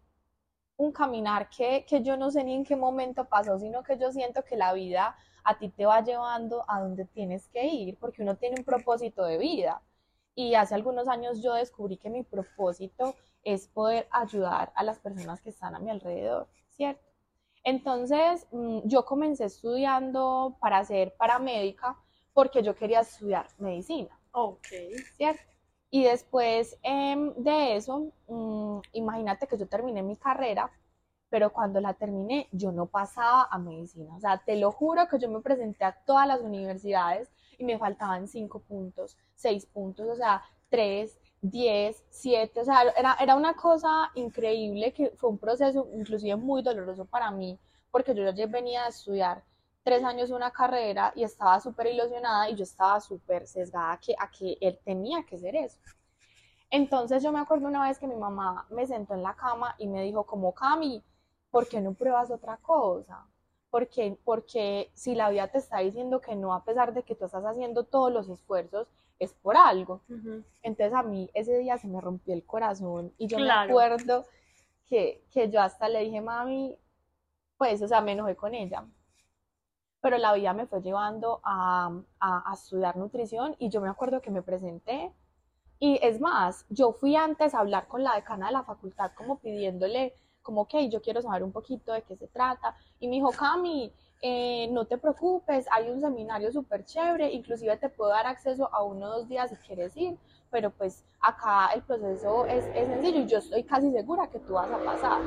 un 0.82 0.92
caminar 0.92 1.48
que, 1.48 1.84
yo 2.02 2.16
no 2.16 2.30
sé 2.30 2.44
ni 2.44 2.54
en 2.54 2.64
qué 2.64 2.76
momento 2.76 3.24
pasó, 3.24 3.58
sino 3.58 3.82
que 3.82 3.98
yo 3.98 4.10
siento 4.12 4.44
que 4.44 4.56
la 4.56 4.72
vida 4.72 5.16
a 5.44 5.58
ti 5.58 5.68
te 5.68 5.86
va 5.86 6.02
llevando 6.02 6.64
a 6.68 6.80
donde 6.80 7.04
tienes 7.04 7.48
que 7.48 7.66
ir, 7.66 7.96
porque 7.98 8.22
uno 8.22 8.36
tiene 8.36 8.56
un 8.58 8.64
propósito 8.64 9.24
de 9.24 9.38
vida. 9.38 9.82
Y 10.34 10.54
hace 10.54 10.74
algunos 10.74 11.08
años 11.08 11.42
yo 11.42 11.54
descubrí 11.54 11.96
que 11.96 12.10
mi 12.10 12.22
propósito 12.22 13.14
es 13.44 13.68
poder 13.68 14.08
ayudar 14.10 14.72
a 14.74 14.82
las 14.82 14.98
personas 14.98 15.40
que 15.40 15.50
están 15.50 15.74
a 15.74 15.78
mi 15.78 15.90
alrededor, 15.90 16.48
¿cierto? 16.70 17.02
Entonces, 17.64 18.46
mm, 18.50 18.80
yo 18.84 19.04
comencé 19.04 19.44
estudiando 19.44 20.56
para 20.60 20.84
ser 20.84 21.14
paramédica 21.16 21.96
porque 22.32 22.62
yo 22.62 22.74
quería 22.74 23.00
estudiar 23.00 23.46
medicina. 23.58 24.18
Ok. 24.32 24.66
¿Cierto? 25.16 25.51
Y 25.94 26.04
después 26.04 26.78
em, 26.82 27.34
de 27.34 27.76
eso, 27.76 28.12
mm, 28.26 28.80
imagínate 28.94 29.46
que 29.46 29.58
yo 29.58 29.68
terminé 29.68 30.02
mi 30.02 30.16
carrera, 30.16 30.70
pero 31.28 31.52
cuando 31.52 31.80
la 31.80 31.92
terminé 31.94 32.48
yo 32.50 32.72
no 32.72 32.86
pasaba 32.86 33.46
a 33.50 33.58
medicina. 33.58 34.16
O 34.16 34.20
sea, 34.20 34.38
te 34.38 34.56
lo 34.56 34.72
juro 34.72 35.06
que 35.08 35.18
yo 35.18 35.28
me 35.30 35.40
presenté 35.42 35.84
a 35.84 35.92
todas 35.92 36.26
las 36.26 36.40
universidades 36.40 37.30
y 37.58 37.64
me 37.64 37.78
faltaban 37.78 38.26
cinco 38.26 38.60
puntos, 38.60 39.18
seis 39.34 39.66
puntos, 39.66 40.08
o 40.08 40.16
sea, 40.16 40.42
tres, 40.70 41.18
diez, 41.42 42.02
siete, 42.08 42.60
o 42.60 42.64
sea, 42.64 42.82
era, 42.96 43.16
era 43.20 43.36
una 43.36 43.54
cosa 43.54 44.10
increíble 44.14 44.92
que 44.94 45.10
fue 45.18 45.28
un 45.30 45.38
proceso 45.38 45.88
inclusive 45.94 46.36
muy 46.36 46.62
doloroso 46.62 47.04
para 47.04 47.30
mí, 47.30 47.58
porque 47.90 48.14
yo 48.14 48.30
ya 48.30 48.46
venía 48.46 48.86
a 48.86 48.88
estudiar 48.88 49.44
tres 49.82 50.04
años 50.04 50.30
una 50.30 50.50
carrera 50.50 51.12
y 51.16 51.24
estaba 51.24 51.60
súper 51.60 51.88
ilusionada 51.88 52.48
y 52.48 52.54
yo 52.54 52.62
estaba 52.62 53.00
súper 53.00 53.46
sesgada 53.46 53.92
a 53.92 53.98
que, 53.98 54.14
a 54.18 54.30
que 54.30 54.56
él 54.60 54.78
tenía 54.84 55.24
que 55.24 55.38
ser 55.38 55.56
eso. 55.56 55.78
Entonces 56.70 57.22
yo 57.22 57.32
me 57.32 57.40
acuerdo 57.40 57.68
una 57.68 57.86
vez 57.86 57.98
que 57.98 58.06
mi 58.06 58.16
mamá 58.16 58.66
me 58.70 58.86
sentó 58.86 59.14
en 59.14 59.22
la 59.22 59.34
cama 59.34 59.74
y 59.78 59.88
me 59.88 60.02
dijo 60.02 60.24
como, 60.24 60.54
Cami, 60.54 61.02
¿por 61.50 61.68
qué 61.68 61.80
no 61.80 61.92
pruebas 61.92 62.30
otra 62.30 62.56
cosa? 62.58 63.26
Porque, 63.70 64.16
porque 64.24 64.90
si 64.94 65.14
la 65.14 65.30
vida 65.30 65.48
te 65.48 65.58
está 65.58 65.78
diciendo 65.78 66.20
que 66.20 66.34
no, 66.34 66.54
a 66.54 66.64
pesar 66.64 66.94
de 66.94 67.02
que 67.02 67.14
tú 67.14 67.24
estás 67.24 67.44
haciendo 67.44 67.84
todos 67.84 68.12
los 68.12 68.28
esfuerzos, 68.28 68.88
es 69.18 69.34
por 69.34 69.56
algo. 69.56 70.00
Entonces 70.62 70.94
a 70.94 71.02
mí 71.02 71.30
ese 71.34 71.58
día 71.58 71.76
se 71.78 71.88
me 71.88 72.00
rompió 72.00 72.34
el 72.34 72.44
corazón 72.44 73.12
y 73.18 73.26
yo 73.26 73.38
me 73.38 73.50
acuerdo 73.50 74.24
que, 74.86 75.24
que 75.30 75.50
yo 75.50 75.60
hasta 75.60 75.88
le 75.88 76.00
dije, 76.00 76.20
mami, 76.20 76.76
pues, 77.56 77.82
o 77.82 77.88
sea, 77.88 78.00
me 78.00 78.12
enojé 78.12 78.34
con 78.34 78.54
ella 78.54 78.84
pero 80.02 80.18
la 80.18 80.34
vida 80.34 80.52
me 80.52 80.66
fue 80.66 80.82
llevando 80.82 81.40
a, 81.44 81.90
a, 82.20 82.52
estudiar 82.52 82.96
nutrición 82.96 83.54
y 83.58 83.70
yo 83.70 83.80
me 83.80 83.88
acuerdo 83.88 84.20
que 84.20 84.32
me 84.32 84.42
presenté. 84.42 85.12
Y 85.78 85.98
es 86.02 86.20
más, 86.20 86.66
yo 86.68 86.92
fui 86.92 87.16
antes 87.16 87.54
a 87.54 87.60
hablar 87.60 87.86
con 87.86 88.02
la 88.02 88.16
decana 88.16 88.46
de 88.46 88.52
la 88.52 88.64
facultad 88.64 89.12
como 89.14 89.38
pidiéndole 89.38 90.14
como 90.42 90.66
que 90.66 90.88
yo 90.88 91.00
quiero 91.00 91.22
saber 91.22 91.44
un 91.44 91.52
poquito 91.52 91.92
de 91.92 92.02
qué 92.02 92.16
se 92.16 92.26
trata 92.26 92.76
y 92.98 93.06
me 93.06 93.14
dijo, 93.14 93.30
Cami, 93.30 93.92
eh, 94.20 94.68
no 94.72 94.86
te 94.86 94.98
preocupes, 94.98 95.66
hay 95.70 95.88
un 95.88 96.00
seminario 96.00 96.50
súper 96.50 96.84
chévere, 96.84 97.32
inclusive 97.32 97.76
te 97.76 97.88
puedo 97.88 98.10
dar 98.10 98.26
acceso 98.26 98.68
a 98.72 98.82
uno 98.82 99.06
o 99.06 99.18
dos 99.18 99.28
días 99.28 99.50
si 99.50 99.56
quieres 99.56 99.96
ir, 99.96 100.18
pero 100.50 100.70
pues 100.70 101.04
acá 101.20 101.70
el 101.74 101.82
proceso 101.82 102.44
es, 102.46 102.64
es 102.74 102.88
sencillo 102.88 103.20
y 103.20 103.26
yo 103.26 103.38
estoy 103.38 103.62
casi 103.62 103.92
segura 103.92 104.26
que 104.26 104.40
tú 104.40 104.54
vas 104.54 104.70
a 104.70 104.84
pasar 104.84 105.20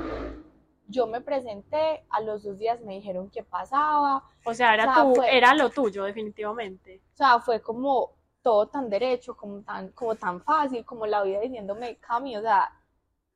yo 0.87 1.07
me 1.07 1.21
presenté, 1.21 2.05
a 2.09 2.21
los 2.21 2.43
dos 2.43 2.57
días 2.57 2.81
me 2.81 2.95
dijeron 2.95 3.29
qué 3.29 3.43
pasaba. 3.43 4.23
O 4.45 4.53
sea, 4.53 4.73
era, 4.73 4.93
era 5.29 5.53
lo 5.53 5.69
tuyo, 5.69 6.03
definitivamente. 6.03 7.01
O 7.13 7.17
sea, 7.17 7.39
fue 7.39 7.61
como 7.61 8.11
todo 8.41 8.67
tan 8.67 8.89
derecho, 8.89 9.35
como 9.35 9.61
tan, 9.61 9.89
como 9.89 10.15
tan 10.15 10.41
fácil, 10.41 10.85
como 10.85 11.07
la 11.07 11.23
vida 11.23 11.39
diciéndome, 11.39 11.97
Cami, 11.97 12.37
o 12.37 12.41
sea, 12.41 12.71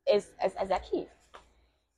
es, 0.04 0.34
es, 0.40 0.54
es 0.60 0.68
de 0.68 0.74
aquí. 0.74 1.08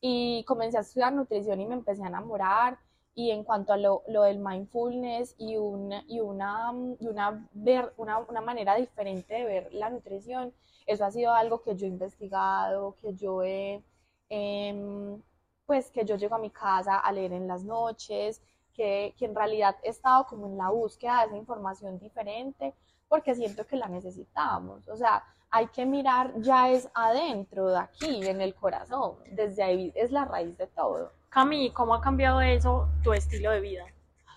Y 0.00 0.44
comencé 0.44 0.78
a 0.78 0.80
estudiar 0.80 1.12
nutrición 1.12 1.60
y 1.60 1.66
me 1.66 1.74
empecé 1.74 2.02
a 2.02 2.08
enamorar. 2.08 2.78
Y 3.14 3.30
en 3.30 3.44
cuanto 3.44 3.74
a 3.74 3.76
lo, 3.76 4.02
lo 4.08 4.22
del 4.22 4.38
mindfulness 4.38 5.34
y, 5.36 5.58
una, 5.58 6.02
y, 6.08 6.20
una, 6.20 6.72
y 6.98 7.06
una, 7.06 7.46
ver, 7.52 7.92
una, 7.98 8.20
una 8.20 8.40
manera 8.40 8.74
diferente 8.76 9.34
de 9.34 9.44
ver 9.44 9.68
la 9.74 9.90
nutrición, 9.90 10.54
eso 10.86 11.04
ha 11.04 11.10
sido 11.10 11.34
algo 11.34 11.60
que 11.60 11.76
yo 11.76 11.84
he 11.84 11.90
investigado, 11.90 12.96
que 13.02 13.14
yo 13.14 13.42
he... 13.42 13.84
Eh, 14.30 15.20
pues 15.66 15.90
que 15.90 16.05
yo 16.05 16.16
llego 16.16 16.35
a 16.35 16.38
mi 16.38 16.51
casa 16.51 16.98
a 16.98 17.12
leer 17.12 17.33
en 17.33 17.46
las 17.46 17.64
noches, 17.64 18.42
que, 18.72 19.14
que 19.18 19.27
en 19.27 19.35
realidad 19.35 19.77
he 19.83 19.90
estado 19.90 20.27
como 20.27 20.46
en 20.46 20.57
la 20.57 20.70
búsqueda 20.70 21.20
de 21.20 21.27
esa 21.27 21.37
información 21.37 21.98
diferente, 21.98 22.75
porque 23.09 23.35
siento 23.35 23.66
que 23.66 23.77
la 23.77 23.88
necesitamos. 23.88 24.88
O 24.88 24.96
sea, 24.96 25.22
hay 25.51 25.66
que 25.66 25.85
mirar 25.85 26.33
ya 26.40 26.70
es 26.70 26.88
adentro, 26.94 27.68
de 27.68 27.79
aquí, 27.79 28.27
en 28.27 28.40
el 28.40 28.55
corazón. 28.55 29.16
Desde 29.33 29.62
ahí 29.62 29.92
es 29.94 30.11
la 30.11 30.25
raíz 30.25 30.57
de 30.57 30.66
todo. 30.66 31.12
Cami, 31.29 31.70
¿cómo 31.72 31.94
ha 31.94 32.01
cambiado 32.01 32.40
eso 32.40 32.88
tu 33.05 33.12
estilo 33.12 33.51
de 33.51 33.61
vida? 33.61 33.85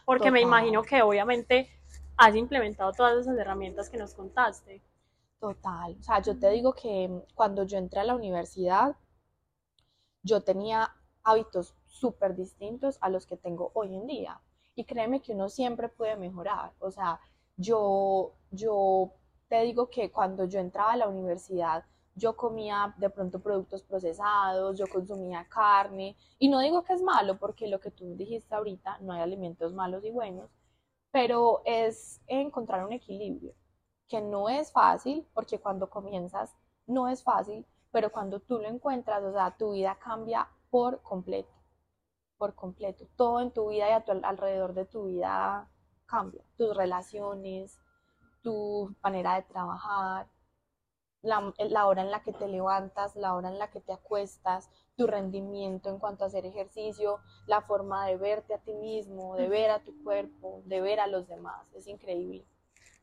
Porque 0.05 0.29
me 0.29 0.41
imagino 0.41 0.83
que 0.83 1.01
obviamente 1.01 1.69
has 2.17 2.35
implementado 2.35 2.91
todas 2.91 3.17
esas 3.17 3.37
herramientas 3.37 3.89
que 3.89 3.97
nos 3.97 4.13
contaste. 4.13 4.81
Total. 5.39 5.95
O 5.99 6.03
sea, 6.03 6.21
yo 6.21 6.37
te 6.37 6.49
digo 6.49 6.73
que 6.73 7.09
cuando 7.33 7.63
yo 7.63 7.77
entré 7.77 8.01
a 8.01 8.03
la 8.03 8.15
universidad, 8.15 8.95
yo 10.21 10.41
tenía 10.41 10.93
hábitos 11.25 11.75
súper 11.87 12.35
distintos 12.35 12.97
a 13.01 13.09
los 13.09 13.25
que 13.25 13.35
tengo 13.35 13.71
hoy 13.73 13.95
en 13.95 14.07
día. 14.07 14.41
Y 14.75 14.85
créeme 14.85 15.21
que 15.21 15.33
uno 15.33 15.49
siempre 15.49 15.89
puede 15.89 16.15
mejorar. 16.15 16.73
O 16.79 16.91
sea, 16.91 17.19
yo, 17.57 18.33
yo 18.51 19.11
te 19.47 19.61
digo 19.61 19.89
que 19.89 20.11
cuando 20.11 20.45
yo 20.45 20.59
entraba 20.59 20.93
a 20.93 20.97
la 20.97 21.07
universidad, 21.07 21.85
yo 22.15 22.35
comía 22.35 22.93
de 22.97 23.09
pronto 23.09 23.39
productos 23.39 23.83
procesados, 23.83 24.77
yo 24.77 24.87
consumía 24.87 25.47
carne, 25.49 26.15
y 26.39 26.47
no 26.47 26.59
digo 26.59 26.83
que 26.83 26.93
es 26.93 27.01
malo, 27.01 27.37
porque 27.37 27.67
lo 27.67 27.79
que 27.79 27.91
tú 27.91 28.15
dijiste 28.15 28.55
ahorita, 28.55 28.99
no 29.01 29.13
hay 29.13 29.21
alimentos 29.21 29.73
malos 29.73 30.03
y 30.05 30.11
buenos, 30.11 30.49
pero 31.11 31.61
es 31.65 32.21
encontrar 32.27 32.85
un 32.85 32.93
equilibrio, 32.93 33.53
que 34.07 34.21
no 34.21 34.47
es 34.47 34.71
fácil, 34.71 35.27
porque 35.33 35.59
cuando 35.59 35.89
comienzas 35.89 36.55
no 36.87 37.09
es 37.09 37.21
fácil, 37.21 37.65
pero 37.91 38.11
cuando 38.11 38.39
tú 38.39 38.59
lo 38.59 38.67
encuentras, 38.67 39.23
o 39.23 39.33
sea, 39.33 39.55
tu 39.57 39.73
vida 39.73 39.97
cambia 40.01 40.47
por 40.75 41.01
completo, 41.03 41.53
por 42.37 42.53
completo. 42.53 43.07
Todo 43.15 43.39
en 43.39 43.51
tu 43.51 43.69
vida 43.69 43.87
y 43.87 43.93
a 43.93 44.03
tu, 44.03 44.11
alrededor 44.11 44.73
de 44.73 44.83
tu 44.83 45.05
vida 45.05 45.71
cambia. 46.05 46.43
Tus 46.57 46.75
relaciones, 46.75 47.79
tu 48.41 48.93
manera 49.01 49.35
de 49.35 49.43
trabajar, 49.43 50.27
la, 51.21 51.53
la, 51.59 51.87
hora 51.87 52.01
en 52.01 52.11
la 52.11 52.23
que 52.23 52.33
te 52.33 52.49
levantas, 52.49 53.15
la 53.15 53.35
hora 53.35 53.47
en 53.47 53.57
la 53.57 53.71
que 53.71 53.79
te 53.79 53.93
acuestas, 53.93 54.69
tu 54.97 55.07
rendimiento 55.07 55.89
en 55.89 55.97
cuanto 55.97 56.25
a 56.25 56.27
hacer 56.27 56.45
ejercicio, 56.45 57.21
la 57.47 57.61
forma 57.61 58.05
de 58.07 58.17
verte 58.17 58.53
a 58.53 58.59
ti 58.59 58.73
mismo, 58.73 59.37
de 59.37 59.47
ver 59.47 59.71
a 59.71 59.81
tu 59.81 60.03
cuerpo, 60.03 60.61
de 60.65 60.81
ver 60.81 60.99
a 60.99 61.07
los 61.07 61.25
demás. 61.29 61.73
Es 61.73 61.87
increíble. 61.87 62.45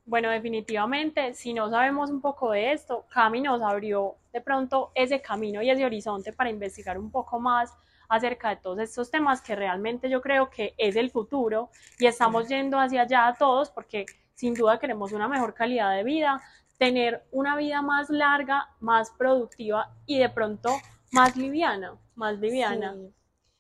Bueno, 0.05 0.31
definitivamente, 0.31 1.33
si 1.35 1.55
no 1.55 1.71
sabemos 1.71 2.11
un 2.11 2.21
poco 2.21 2.51
de 2.51 2.73
esto, 2.73 3.07
Cami 3.09 3.41
nos 3.41 3.63
abrió 3.63 4.17
de 4.33 4.41
pronto 4.41 4.91
ese 4.95 5.23
camino 5.23 5.63
y 5.63 5.71
ese 5.71 5.85
horizonte 5.85 6.33
para 6.33 6.51
investigar 6.51 6.99
un 6.99 7.11
poco 7.11 7.39
más 7.39 7.73
acerca 8.09 8.51
de 8.51 8.57
todos 8.57 8.79
estos 8.81 9.11
temas 9.11 9.41
que 9.41 9.55
realmente 9.55 10.11
yo 10.11 10.21
creo 10.21 10.51
que 10.51 10.75
es 10.77 10.97
el 10.97 11.11
futuro 11.11 11.71
y 11.99 12.07
estamos 12.07 12.49
yendo 12.49 12.79
hacia 12.79 13.03
allá 13.03 13.35
todos 13.39 13.71
porque 13.71 14.05
sin 14.35 14.55
duda 14.55 14.79
queremos 14.79 15.13
una 15.13 15.29
mejor 15.29 15.55
calidad 15.55 15.95
de 15.97 16.03
vida, 16.03 16.43
tener 16.79 17.25
una 17.31 17.57
vida 17.57 17.81
más 17.81 18.11
larga, 18.11 18.69
más 18.81 19.11
productiva 19.13 19.95
y 20.05 20.19
de 20.19 20.29
pronto 20.29 20.71
más 21.13 21.37
liviana, 21.37 21.97
más 22.17 22.39
liviana. 22.39 22.97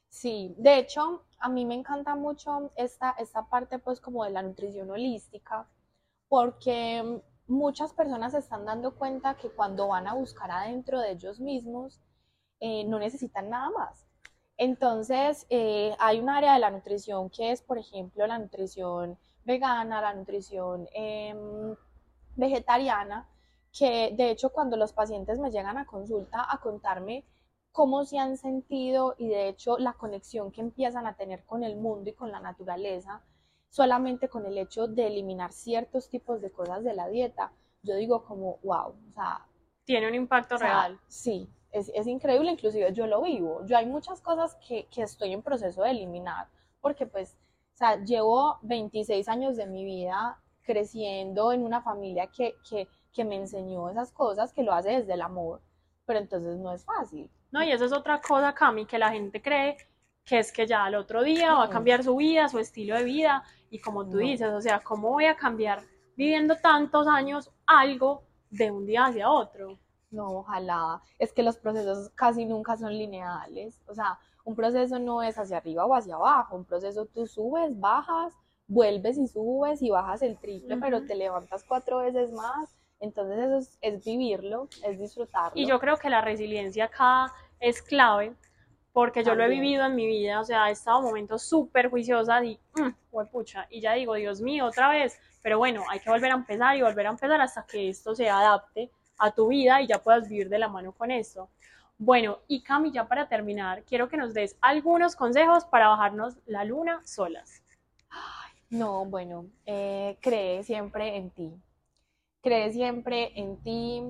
Sí, 0.09 0.51
sí. 0.51 0.55
de 0.59 0.79
hecho, 0.79 1.25
a 1.39 1.49
mí 1.49 1.65
me 1.65 1.75
encanta 1.75 2.15
mucho 2.15 2.73
esta, 2.77 3.15
esta 3.19 3.47
parte 3.47 3.79
pues 3.79 4.01
como 4.01 4.25
de 4.25 4.33
la 4.33 4.43
nutrición 4.43 4.91
holística, 4.91 5.67
porque 6.33 7.21
muchas 7.47 7.93
personas 7.93 8.33
se 8.33 8.39
están 8.39 8.65
dando 8.65 8.95
cuenta 8.95 9.37
que 9.37 9.51
cuando 9.51 9.89
van 9.89 10.07
a 10.09 10.15
buscar 10.15 10.51
adentro 10.51 10.99
de 10.99 11.11
ellos 11.11 11.41
mismos, 11.41 12.01
eh, 12.59 12.85
no 12.85 12.99
necesitan 12.99 13.51
nada 13.51 13.69
más. 13.69 14.07
Entonces, 14.57 15.47
eh, 15.51 15.95
hay 15.99 16.21
un 16.21 16.31
área 16.31 16.55
de 16.55 16.61
la 16.61 16.71
nutrición 16.71 17.29
que 17.29 17.53
es, 17.53 17.61
por 17.61 17.77
ejemplo, 17.77 18.27
la 18.27 18.39
nutrición 18.39 19.19
vegana, 19.45 20.01
la 20.01 20.15
nutrición 20.15 20.89
em, 20.95 21.77
vegetariana, 22.35 23.29
que 23.71 24.15
de 24.17 24.31
hecho 24.31 24.55
cuando 24.55 24.79
los 24.79 24.95
pacientes 24.95 25.39
me 25.39 25.51
llegan 25.51 25.77
a 25.77 25.85
consulta 25.85 26.47
a 26.51 26.63
contarme 26.63 27.27
cómo 27.73 28.07
se 28.07 28.19
han 28.19 28.39
sentido 28.39 29.17
y 29.19 29.29
de 29.29 29.49
hecho 29.49 29.77
la 29.77 29.93
conexión 29.93 30.51
que 30.51 30.63
empiezan 30.63 31.07
a 31.07 31.15
tener 31.15 31.45
con 31.45 31.63
el 31.63 31.77
mundo 31.77 32.09
y 32.09 32.15
con 32.15 32.33
la 32.33 32.41
naturaleza, 32.41 33.23
solamente 33.73 34.29
con 34.29 34.45
el 34.45 34.59
hecho 34.59 34.87
de 34.87 35.07
eliminar 35.07 35.51
ciertos 35.51 36.11
tipos 36.11 36.43
de 36.43 36.53
cosas 36.53 36.85
de 36.85 36.93
la 36.93 37.09
dieta, 37.09 37.53
yo 37.83 37.97
digo 37.97 38.23
como, 38.23 38.59
wow, 38.63 38.89
o 38.91 39.13
sea... 39.15 39.47
Tiene 39.85 40.09
un 40.09 40.15
impacto 40.15 40.59
real. 40.59 41.01
Sí, 41.09 41.49
es, 41.73 41.91
es, 41.95 42.07
increíble, 42.07 42.51
inclusive 42.51 42.93
yo 42.93 43.07
lo 43.07 43.23
vivo. 43.23 43.65
Yo 43.65 43.79
hay 43.79 43.87
muchas 43.87 44.21
cosas 44.21 44.57
que, 44.57 44.87
que 44.91 45.03
estoy 45.03 45.33
en 45.33 45.41
proceso 45.41 45.83
de 45.83 45.91
eliminar, 45.91 46.49
porque 46.83 47.07
pues, 47.07 47.39
o 47.73 47.77
sea, 47.79 47.97
llevo 48.05 48.59
26 48.61 49.27
años 49.29 49.57
de 49.57 49.67
mi 49.67 49.87
vida 49.87 50.39
creciendo 50.65 51.51
en 51.51 51.65
una 51.65 51.81
familia 51.81 52.27
que, 52.27 52.57
que, 52.69 52.89
que 53.11 53.25
me 53.25 53.37
enseñó 53.37 53.89
esas 53.89 54.13
cosas, 54.13 54.53
que 54.53 54.63
lo 54.63 54.75
hace 54.75 54.91
desde 54.91 55.15
el 55.15 55.23
amor, 55.23 55.63
pero 56.05 56.19
entonces 56.19 56.59
no 56.59 56.75
es 56.75 56.85
fácil. 56.85 57.31
No, 57.51 57.63
y 57.63 57.73
eso 57.73 57.87
es 57.87 57.93
otra 57.95 58.21
cosa, 58.21 58.53
Cami, 58.53 58.85
que 58.85 58.99
la 58.99 59.11
gente 59.11 59.41
cree 59.41 59.79
que 60.25 60.39
es 60.39 60.53
que 60.53 60.67
ya 60.67 60.85
al 60.85 60.95
otro 60.95 61.23
día 61.23 61.55
va 61.55 61.65
a 61.65 61.71
cambiar 61.71 62.03
su 62.05 62.17
vida, 62.17 62.49
su 62.49 62.59
estilo 62.59 62.97
de 62.97 63.05
vida, 63.05 63.45
y 63.71 63.81
como 63.81 64.09
tú 64.09 64.19
dices, 64.19 64.53
o 64.53 64.61
sea, 64.61 64.81
¿cómo 64.81 65.11
voy 65.11 65.25
a 65.25 65.37
cambiar 65.37 65.83
viviendo 66.17 66.57
tantos 66.57 67.07
años 67.07 67.51
algo 67.67 68.25
de 68.51 68.71
un 68.71 68.87
día 68.87 69.07
hacia 69.07 69.31
otro? 69.31 69.79
No, 70.11 70.41
ojalá. 70.41 71.01
Es 71.19 71.33
que 71.33 71.43
los 71.43 71.57
procesos 71.57 72.11
casi 72.11 72.45
nunca 72.45 72.77
son 72.77 72.93
lineales. 72.93 73.81
O 73.87 73.95
sea, 73.95 74.19
un 74.45 74.55
proceso 74.55 74.99
no 74.99 75.23
es 75.23 75.39
hacia 75.39 75.57
arriba 75.57 75.87
o 75.87 75.95
hacia 75.95 76.17
abajo. 76.17 76.55
Un 76.55 76.67
proceso 76.67 77.07
tú 77.07 77.27
subes, 77.27 77.81
bajas, 77.81 78.35
vuelves 78.67 79.17
y 79.17 79.27
subes 79.27 79.81
y 79.83 79.91
bajas 79.91 80.23
el 80.23 80.39
triple, 80.39 80.77
pero 80.77 81.07
te 81.07 81.15
levantas 81.15 81.65
cuatro 81.65 81.99
veces 81.99 82.31
más. 82.33 82.77
Entonces 83.01 83.39
eso 83.39 83.79
es, 83.81 84.05
vivirlo, 84.05 84.69
es 84.85 84.99
disfrutarlo. 84.99 85.61
Y 85.61 85.67
yo 85.67 85.81
creo 85.81 85.97
que 85.97 86.11
la 86.11 86.21
resiliencia 86.21 86.85
acá 86.85 87.33
es 87.59 87.83
clave, 87.83 88.37
porque 88.93 89.25
yo 89.25 89.35
lo 89.35 89.45
he 89.45 89.49
vivido 89.49 89.87
en 89.87 89.95
mi 89.95 90.07
vida, 90.07 90.41
o 90.41 90.45
sea, 90.45 90.69
he 90.69 90.73
estado 90.73 91.03
momentos 91.03 91.43
súper 91.43 91.89
juiciosa 91.91 92.45
y, 92.45 92.59
mmm, 92.75 93.25
pucha, 93.31 93.67
y 93.71 93.81
ya 93.81 93.95
digo, 93.95 94.15
Dios 94.15 94.41
mío, 94.41 94.67
otra 94.67 94.91
vez, 94.91 95.19
pero 95.43 95.59
bueno, 95.59 95.85
hay 95.89 96.01
que 96.01 96.11
volver 96.11 96.31
a 96.31 96.35
empezar 96.35 96.77
y 96.77 96.83
volver 96.83 97.07
a 97.07 97.11
empezar 97.11 97.41
hasta 97.41 97.65
que 97.65 97.89
esto 97.89 98.15
se 98.15 98.29
adapte 98.29 98.91
a 99.19 99.31
tu 99.31 99.49
vida 99.49 99.81
y 99.81 99.87
ya 99.87 100.03
puedas 100.03 100.29
vivir 100.29 100.49
de 100.49 100.59
la 100.59 100.69
mano 100.69 100.93
con 100.93 101.11
eso. 101.11 101.49
Bueno, 101.99 102.41
y 102.49 102.63
Cami, 102.63 102.91
ya 102.93 103.07
para 103.07 103.29
terminar, 103.29 103.85
quiero 103.85 104.09
que 104.09 104.17
nos 104.17 104.35
des 104.35 104.57
algunos 104.61 105.17
consejos 105.17 105.65
para 105.65 105.89
bajarnos 105.89 106.37
la 106.47 106.65
luna 106.65 107.01
solas. 107.05 107.63
No, 108.71 109.05
bueno, 109.05 109.47
eh, 109.67 110.19
cree 110.21 110.63
siempre 110.65 111.17
en 111.17 111.31
ti 111.31 111.53
cree 112.43 112.73
siempre 112.73 113.33
en 113.37 113.57
ti, 113.63 114.03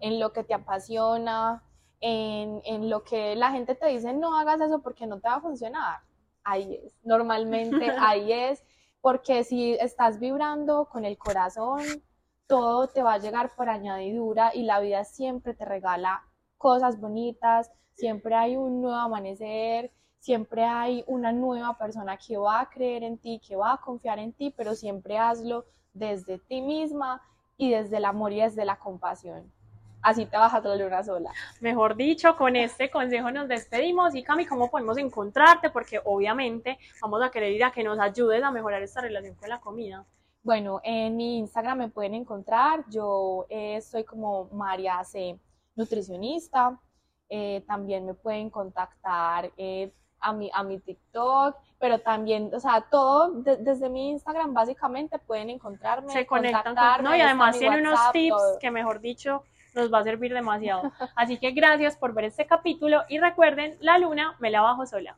en 0.00 0.18
lo 0.18 0.32
que 0.32 0.42
te 0.42 0.54
apasiona, 0.54 1.62
en, 2.06 2.90
lo 2.90 3.02
que 3.02 3.34
la 3.34 3.50
gente 3.50 3.74
te 3.74 3.86
dice, 3.86 4.12
no 4.12 4.38
hagas 4.38 4.60
eso 4.60 4.82
porque 4.82 5.06
no 5.06 5.20
te 5.20 5.28
va 5.28 5.36
a 5.36 5.40
funcionar. 5.40 6.00
Ahí 6.44 6.74
es, 6.74 6.92
normalmente 7.02 7.90
ahí 7.98 8.30
es, 8.30 8.62
porque 9.00 9.42
si 9.44 9.72
estás 9.74 10.18
vibrando 10.20 10.86
con 10.86 11.06
el 11.06 11.16
corazón, 11.16 11.82
todo 12.46 12.88
te 12.88 13.02
va 13.02 13.14
a 13.14 13.18
llegar 13.18 13.54
por 13.56 13.70
añadidura 13.70 14.54
y 14.54 14.64
la 14.64 14.80
vida 14.80 15.04
siempre 15.04 15.54
te 15.54 15.64
regala 15.64 16.22
cosas 16.58 17.00
bonitas, 17.00 17.70
siempre 17.94 18.34
hay 18.34 18.56
un 18.56 18.82
nuevo 18.82 18.98
amanecer, 18.98 19.90
siempre 20.18 20.64
hay 20.64 21.04
una 21.06 21.32
nueva 21.32 21.78
persona 21.78 22.18
que 22.18 22.36
va 22.36 22.60
a 22.60 22.68
creer 22.68 23.02
en 23.02 23.16
ti, 23.16 23.40
que 23.46 23.56
va 23.56 23.72
a 23.72 23.80
confiar 23.80 24.18
en 24.18 24.34
ti, 24.34 24.52
pero 24.54 24.74
siempre 24.74 25.16
hazlo 25.16 25.64
desde 25.94 26.38
ti 26.38 26.60
misma 26.60 27.22
y 27.56 27.70
desde 27.70 27.96
el 27.96 28.04
amor 28.04 28.32
y 28.32 28.40
desde 28.40 28.66
la 28.66 28.78
compasión. 28.78 29.53
Así 30.04 30.26
te 30.26 30.36
bajas 30.36 30.62
la 30.62 30.76
luna 30.76 31.02
sola. 31.02 31.30
Mejor 31.60 31.96
dicho, 31.96 32.36
con 32.36 32.56
este 32.56 32.90
consejo 32.90 33.30
nos 33.30 33.48
despedimos. 33.48 34.14
Y 34.14 34.22
Cami, 34.22 34.44
¿cómo 34.44 34.70
podemos 34.70 34.98
encontrarte? 34.98 35.70
Porque 35.70 35.98
obviamente 36.04 36.78
vamos 37.00 37.22
a 37.22 37.30
querer 37.30 37.52
ir 37.52 37.64
a 37.64 37.72
que 37.72 37.82
nos 37.82 37.98
ayudes 37.98 38.42
a 38.42 38.50
mejorar 38.50 38.82
esta 38.82 39.00
relación 39.00 39.34
con 39.34 39.48
la 39.48 39.60
comida. 39.60 40.04
Bueno, 40.42 40.78
en 40.84 41.16
mi 41.16 41.38
Instagram 41.38 41.78
me 41.78 41.88
pueden 41.88 42.12
encontrar. 42.12 42.84
Yo 42.90 43.46
eh, 43.48 43.80
soy 43.80 44.04
como 44.04 44.44
María 44.52 45.02
C, 45.04 45.38
nutricionista. 45.74 46.78
Eh, 47.30 47.64
también 47.66 48.04
me 48.04 48.12
pueden 48.12 48.50
contactar 48.50 49.50
eh, 49.56 49.90
a 50.20 50.34
mi, 50.34 50.50
a 50.52 50.62
mi 50.62 50.80
TikTok, 50.80 51.56
pero 51.78 51.98
también, 52.00 52.50
o 52.54 52.60
sea, 52.60 52.82
todo 52.90 53.30
desde 53.32 53.88
mi 53.88 54.10
Instagram 54.10 54.52
básicamente 54.52 55.18
pueden 55.18 55.48
encontrarme. 55.48 56.12
Se 56.12 56.26
conectan 56.26 56.74
con, 56.74 57.04
no, 57.04 57.16
y 57.16 57.22
además 57.22 57.58
tiene 57.58 57.80
unos 57.80 58.12
tips 58.12 58.58
que 58.60 58.70
mejor 58.70 59.00
dicho 59.00 59.44
nos 59.74 59.92
va 59.92 59.98
a 59.98 60.04
servir 60.04 60.32
demasiado. 60.32 60.92
Así 61.16 61.38
que 61.38 61.52
gracias 61.52 61.96
por 61.96 62.14
ver 62.14 62.24
este 62.24 62.46
capítulo 62.46 63.02
y 63.08 63.18
recuerden, 63.18 63.76
la 63.80 63.98
luna 63.98 64.36
me 64.38 64.50
la 64.50 64.62
bajo 64.62 64.86
sola. 64.86 65.16